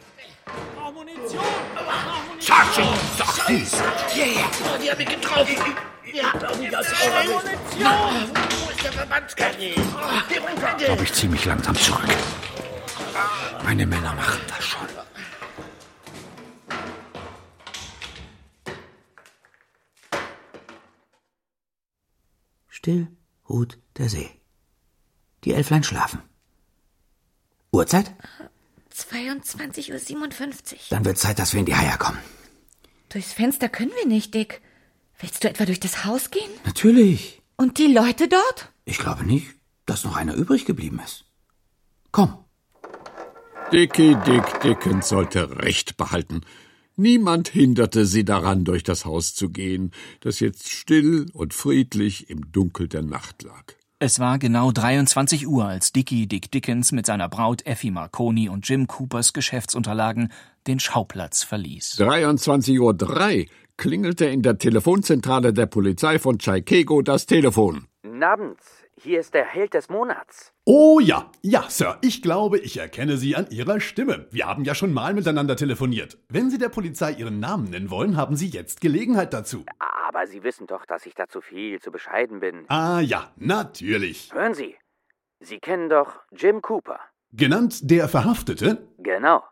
Sergeant, 2.41 2.99
doch 3.19 3.33
süß! 3.47 3.73
Yeah, 4.17 4.27
die 4.83 4.91
haben 4.91 4.99
mich 4.99 5.09
getroffen! 5.09 5.57
Ja, 6.13 6.33
das 6.71 6.87
Verbandskanal? 6.89 8.62
Ich 10.79 10.85
glaube, 10.87 11.03
ich 11.05 11.13
ziehe 11.13 11.31
mich 11.31 11.45
langsam 11.45 11.75
zurück. 11.75 12.05
Meine 13.65 13.87
Männer 13.87 14.15
machen 14.15 14.41
das 14.49 14.65
schon. 14.65 14.89
Still 22.69 23.09
ruht 23.49 23.79
der 23.97 24.09
See. 24.09 24.31
Die 25.45 25.53
Elflein 25.55 25.85
schlafen. 25.85 26.21
Uhrzeit? 27.71 28.13
22.57 28.93 29.91
Uhr. 29.91 30.79
Dann 30.91 31.05
wird 31.05 31.19
Zeit, 31.19 31.39
dass 31.39 31.53
wir 31.53 31.61
in 31.61 31.67
die 31.67 31.77
Haie 31.77 31.97
kommen. 31.99 32.19
Durchs 33.09 33.33
Fenster 33.33 33.69
können 33.69 33.93
wir 33.97 34.07
nicht, 34.07 34.35
Dick. 34.35 34.61
Willst 35.19 35.45
du 35.45 35.49
etwa 35.49 35.65
durch 35.65 35.81
das 35.81 36.05
Haus 36.05 36.31
gehen? 36.31 36.51
Natürlich. 36.65 37.43
Und 37.57 37.79
die 37.79 37.87
Leute 37.87 38.29
dort? 38.29 38.72
Ich 38.85 38.99
glaube 38.99 39.25
nicht, 39.25 39.47
dass 39.87 40.05
noch 40.05 40.17
einer 40.17 40.35
übrig 40.35 40.65
geblieben 40.65 41.01
ist. 41.05 41.25
Komm. 42.11 42.37
Dickie 43.73 44.17
Dick 44.27 44.61
Dickens 44.63 45.09
sollte 45.09 45.59
Recht 45.59 45.97
behalten. 45.97 46.43
Niemand 46.97 47.49
hinderte 47.49 48.05
sie 48.05 48.25
daran, 48.25 48.65
durch 48.65 48.83
das 48.83 49.07
Haus 49.07 49.35
zu 49.35 49.49
gehen, 49.49 49.93
das 50.21 50.41
jetzt 50.41 50.69
still 50.69 51.27
und 51.33 51.55
friedlich 51.55 52.29
im 52.29 52.53
Dunkel 52.53 52.87
der 52.87 53.03
Nacht 53.03 53.43
lag. 53.43 53.65
Es 53.99 54.19
war 54.19 54.39
genau 54.39 54.73
23 54.73 55.47
Uhr, 55.47 55.65
als 55.65 55.93
Dickie 55.93 56.27
Dick 56.27 56.51
Dickens 56.51 56.93
mit 56.93 57.07
seiner 57.07 57.29
Braut 57.29 57.65
Effie 57.67 57.93
Marconi 57.93 58.49
und 58.49 58.69
Jim 58.69 58.89
Coopers 58.89 59.33
Geschäftsunterlagen 59.33 60.33
den 60.67 60.81
Schauplatz 60.81 61.45
verließ. 61.45 61.99
23.03 61.99 62.81
Uhr 62.81 63.47
klingelte 63.77 64.27
in 64.27 64.43
der 64.43 64.59
Telefonzentrale 64.59 65.53
der 65.53 65.67
Polizei 65.67 66.19
von 66.19 66.39
Chaikego 66.39 67.01
das 67.03 67.27
Telefon. 67.27 67.87
Abend, 68.33 68.59
hier 68.97 69.21
ist 69.21 69.35
der 69.35 69.45
Held 69.45 69.75
des 69.75 69.91
Monats. 69.91 70.55
Oh 70.65 71.01
ja, 71.01 71.31
ja, 71.43 71.69
Sir, 71.69 71.99
ich 72.01 72.23
glaube, 72.23 72.59
ich 72.59 72.79
erkenne 72.79 73.17
Sie 73.17 73.37
an 73.37 73.47
Ihrer 73.51 73.79
Stimme. 73.79 74.27
Wir 74.31 74.47
haben 74.47 74.65
ja 74.65 74.75
schon 74.75 74.93
mal 74.93 75.13
miteinander 75.13 75.55
telefoniert. 75.55 76.19
Wenn 76.29 76.51
Sie 76.51 76.57
der 76.57 76.71
Polizei 76.71 77.13
Ihren 77.13 77.41
Namen 77.41 77.71
nennen 77.71 77.91
wollen, 77.91 78.17
haben 78.17 78.35
Sie 78.35 78.49
jetzt 78.49 78.81
Gelegenheit 78.81 79.33
dazu. 79.33 79.67
Aber 79.79 80.27
Sie 80.27 80.43
wissen 80.43 80.67
doch, 80.67 80.87
dass 80.87 81.05
ich 81.05 81.15
dazu 81.15 81.41
viel 81.43 81.79
zu 81.81 81.93
bescheiden 81.93 82.41
bin. 82.41 82.65
Ah 82.69 83.01
ja, 83.01 83.31
natürlich. 83.37 84.31
Hören 84.33 84.55
Sie, 84.55 84.77
Sie 85.41 85.59
kennen 85.59 85.91
doch 85.91 86.21
Jim 86.33 86.63
Cooper. 86.63 86.99
Genannt 87.33 87.91
der 87.91 88.09
Verhaftete? 88.09 88.89
Genau. 88.99 89.43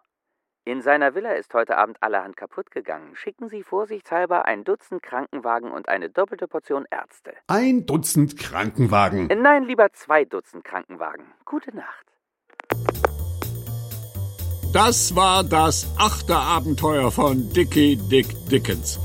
In 0.66 0.82
seiner 0.82 1.14
Villa 1.14 1.32
ist 1.32 1.54
heute 1.54 1.78
Abend 1.78 2.02
allerhand 2.02 2.36
kaputt 2.36 2.70
gegangen. 2.70 3.16
Schicken 3.16 3.48
Sie 3.48 3.62
vorsichtshalber 3.62 4.44
ein 4.44 4.62
Dutzend 4.62 5.02
Krankenwagen 5.02 5.72
und 5.72 5.88
eine 5.88 6.10
doppelte 6.10 6.46
Portion 6.48 6.84
Ärzte. 6.90 7.32
Ein 7.46 7.86
Dutzend 7.86 8.36
Krankenwagen. 8.36 9.28
Nein, 9.40 9.64
lieber 9.64 9.90
zwei 9.94 10.26
Dutzend 10.26 10.62
Krankenwagen. 10.62 11.24
Gute 11.46 11.74
Nacht. 11.74 12.06
Das 14.74 15.16
war 15.16 15.44
das 15.44 15.86
achte 15.98 16.36
Abenteuer 16.36 17.10
von 17.10 17.50
Dickie 17.54 17.96
Dick 17.96 18.26
Dickens. 18.50 19.00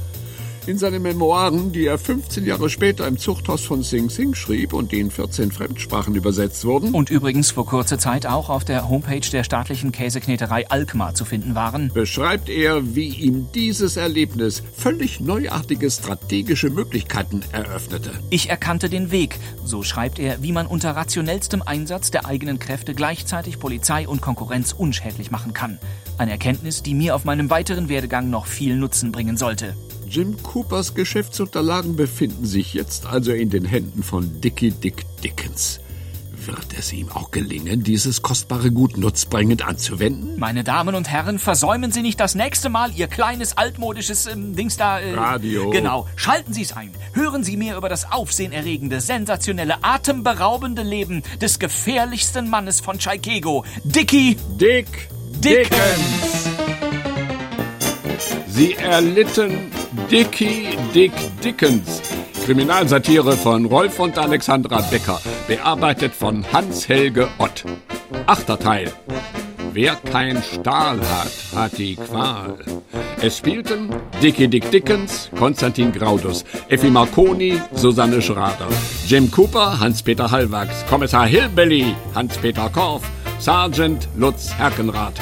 In 0.68 0.80
seinen 0.80 1.04
Memoiren, 1.04 1.72
die 1.72 1.86
er 1.86 2.00
15 2.00 2.44
Jahre 2.44 2.72
später 2.72 3.08
im 3.08 3.20
Zuchthaus 3.20 3.64
von 3.64 3.84
Sing 3.84 4.10
Sing 4.10 4.34
schrieb 4.34 4.74
und 4.74 4.92
die 4.92 5.00
in 5.00 5.12
14 5.12 5.52
Fremdsprachen 5.52 6.16
übersetzt 6.16 6.66
wurden. 6.66 6.92
Und 6.92 7.12
übrigens 7.12 7.52
vor 7.52 7.68
kurzer 7.68 8.00
Zeit 8.00 8.26
auch 8.26 8.50
auf 8.50 8.66
der 8.66 8.90
Homepage 8.90 9.30
der 9.32 9.44
staatlichen 9.44 9.92
Käsekneterei 9.92 10.68
Alkmaar 10.68 11.14
zu 11.14 11.24
finden 11.24 11.54
waren. 11.54 11.92
Beschreibt 11.94 12.50
er, 12.50 12.96
wie 12.96 13.10
ihm 13.10 13.48
dieses 13.54 13.96
Erlebnis 13.96 14.64
völlig 14.76 15.20
neuartige 15.20 15.92
strategische 15.92 16.72
Möglichkeiten 16.72 17.44
eröffnete. 17.52 18.10
Ich 18.32 18.50
erkannte 18.50 18.90
den 18.90 19.12
Weg, 19.12 19.38
so 19.64 19.84
schreibt 19.84 20.18
er, 20.18 20.42
wie 20.42 20.52
man 20.52 20.66
unter 20.66 20.96
rationellstem 20.96 21.62
Einsatz 21.62 22.10
der 22.10 22.26
eigenen 22.26 22.58
Kräfte 22.58 22.96
gleichzeitig 22.96 23.60
Polizei 23.60 24.08
und 24.08 24.22
Konkurrenz 24.22 24.74
unschädlich 24.74 25.30
machen 25.30 25.54
kann. 25.54 25.78
Eine 26.18 26.32
Erkenntnis, 26.32 26.82
die 26.82 26.96
mir 26.96 27.14
auf 27.14 27.24
meinem 27.24 27.52
weiteren 27.52 27.88
Werdegang 27.88 28.32
noch 28.32 28.48
viel 28.48 28.76
Nutzen 28.76 29.12
bringen 29.12 29.38
sollte. 29.38 29.76
Jim 30.08 30.42
Coopers 30.42 30.94
Geschäftsunterlagen 30.94 31.96
befinden 31.96 32.46
sich 32.46 32.74
jetzt 32.74 33.06
also 33.06 33.32
in 33.32 33.50
den 33.50 33.66
Händen 33.66 34.04
von 34.04 34.42
Dickie 34.42 34.72
Dick 34.72 35.06
Dickens. 35.24 35.80
Wird 36.46 36.78
es 36.78 36.94
ihm 36.94 37.10
auch 37.10 37.32
gelingen, 37.32 37.84
dieses 37.84 38.22
kostbare 38.22 38.70
Gut 38.70 38.98
nutzbringend 38.98 39.66
anzuwenden? 39.66 40.38
Meine 40.38 40.64
Damen 40.64 40.94
und 40.94 41.10
Herren, 41.10 41.40
versäumen 41.40 41.92
Sie 41.92 42.04
nicht 42.04 42.20
das 42.20 42.36
nächste 42.36 42.70
Mal 42.70 42.92
Ihr 42.92 43.08
kleines 43.08 43.58
altmodisches 43.58 44.28
ähm, 44.28 44.56
Dings 44.56 44.78
da. 44.78 45.00
Äh, 45.00 45.16
Radio. 45.16 45.72
Genau. 45.72 46.08
Schalten 46.16 46.54
Sie 46.54 46.62
es 46.62 46.74
ein. 46.74 46.92
Hören 47.14 47.44
Sie 47.44 47.58
mehr 47.58 47.78
über 47.78 47.90
das 47.90 48.12
aufsehenerregende, 48.12 49.02
sensationelle, 49.02 49.84
atemberaubende 49.84 50.84
Leben 50.84 51.24
des 51.42 51.58
gefährlichsten 51.58 52.48
Mannes 52.50 52.80
von 52.80 53.00
Chaikego, 53.00 53.66
Dickie 53.84 54.38
Dick 54.60 55.10
Dickens. 55.40 56.50
Sie 58.48 58.74
erlitten 58.74 59.72
Dickie 60.12 60.78
Dick 60.94 61.14
Dickens. 61.44 62.02
Kriminalsatire 62.46 63.34
von 63.34 63.66
Rolf 63.66 64.00
und 64.00 64.18
Alexandra 64.18 64.82
Becker. 64.82 65.20
Bearbeitet 65.48 66.14
von 66.14 66.46
Hans-Helge 66.52 67.28
Ott. 67.40 67.64
Achter 68.26 68.60
Teil. 68.60 68.92
Wer 69.74 69.96
kein 69.96 70.42
Stahl 70.44 71.00
hat, 71.00 71.32
hat 71.56 71.78
die 71.78 71.96
Qual. 71.96 72.58
Es 73.22 73.38
spielten 73.38 73.90
Dickie 74.22 74.48
Dick 74.48 74.70
Dickens, 74.72 75.30
Konstantin 75.38 75.92
Graudus, 75.92 76.46
Effi 76.70 76.90
Marconi, 76.90 77.60
Susanne 77.74 78.22
Schrader, 78.22 78.68
Jim 79.08 79.30
Cooper, 79.32 79.80
Hans-Peter 79.80 80.30
Hallwachs, 80.30 80.86
Kommissar 80.88 81.28
Hillbilly, 81.28 81.96
Hans-Peter 82.14 82.70
Korff, 82.70 83.04
Sergeant 83.40 84.08
Lutz 84.16 84.54
Herkenrath. 84.58 85.20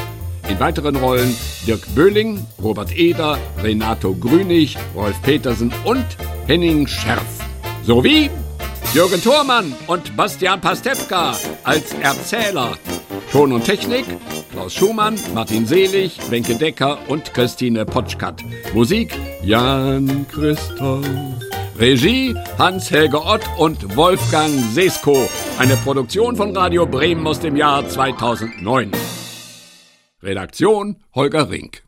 In 0.54 0.60
weiteren 0.60 0.96
Rollen 0.98 1.36
Dirk 1.66 1.82
Böhling, 1.96 2.46
Robert 2.62 2.96
Eder, 2.96 3.40
Renato 3.64 4.14
Grünig, 4.14 4.78
Rolf 4.94 5.20
Petersen 5.24 5.74
und 5.84 6.06
Henning 6.46 6.86
Scherf. 6.86 7.26
Sowie 7.82 8.30
Jürgen 8.94 9.20
Thormann 9.20 9.74
und 9.88 10.16
Bastian 10.16 10.62
Pastewka 10.62 11.36
als 11.64 11.94
Erzähler. 11.94 12.78
Ton 13.32 13.52
und 13.52 13.66
Technik 13.66 14.06
Klaus 14.52 14.76
Schumann, 14.76 15.20
Martin 15.34 15.66
Selig, 15.66 16.20
Wenke 16.30 16.54
Decker 16.54 17.00
und 17.08 17.34
Christine 17.34 17.84
Potschkat. 17.84 18.44
Musik 18.76 19.12
Jan 19.42 20.28
Christoph. 20.32 21.04
Regie 21.80 22.36
Hans-Helge 22.60 23.20
Ott 23.20 23.42
und 23.58 23.98
Wolfgang 23.98 24.52
Sesko. 24.72 25.28
Eine 25.58 25.78
Produktion 25.78 26.36
von 26.36 26.56
Radio 26.56 26.86
Bremen 26.86 27.26
aus 27.26 27.40
dem 27.40 27.56
Jahr 27.56 27.90
2009. 27.90 28.92
Redaktion 30.24 30.96
Holger 31.12 31.44
Rink. 31.44 31.84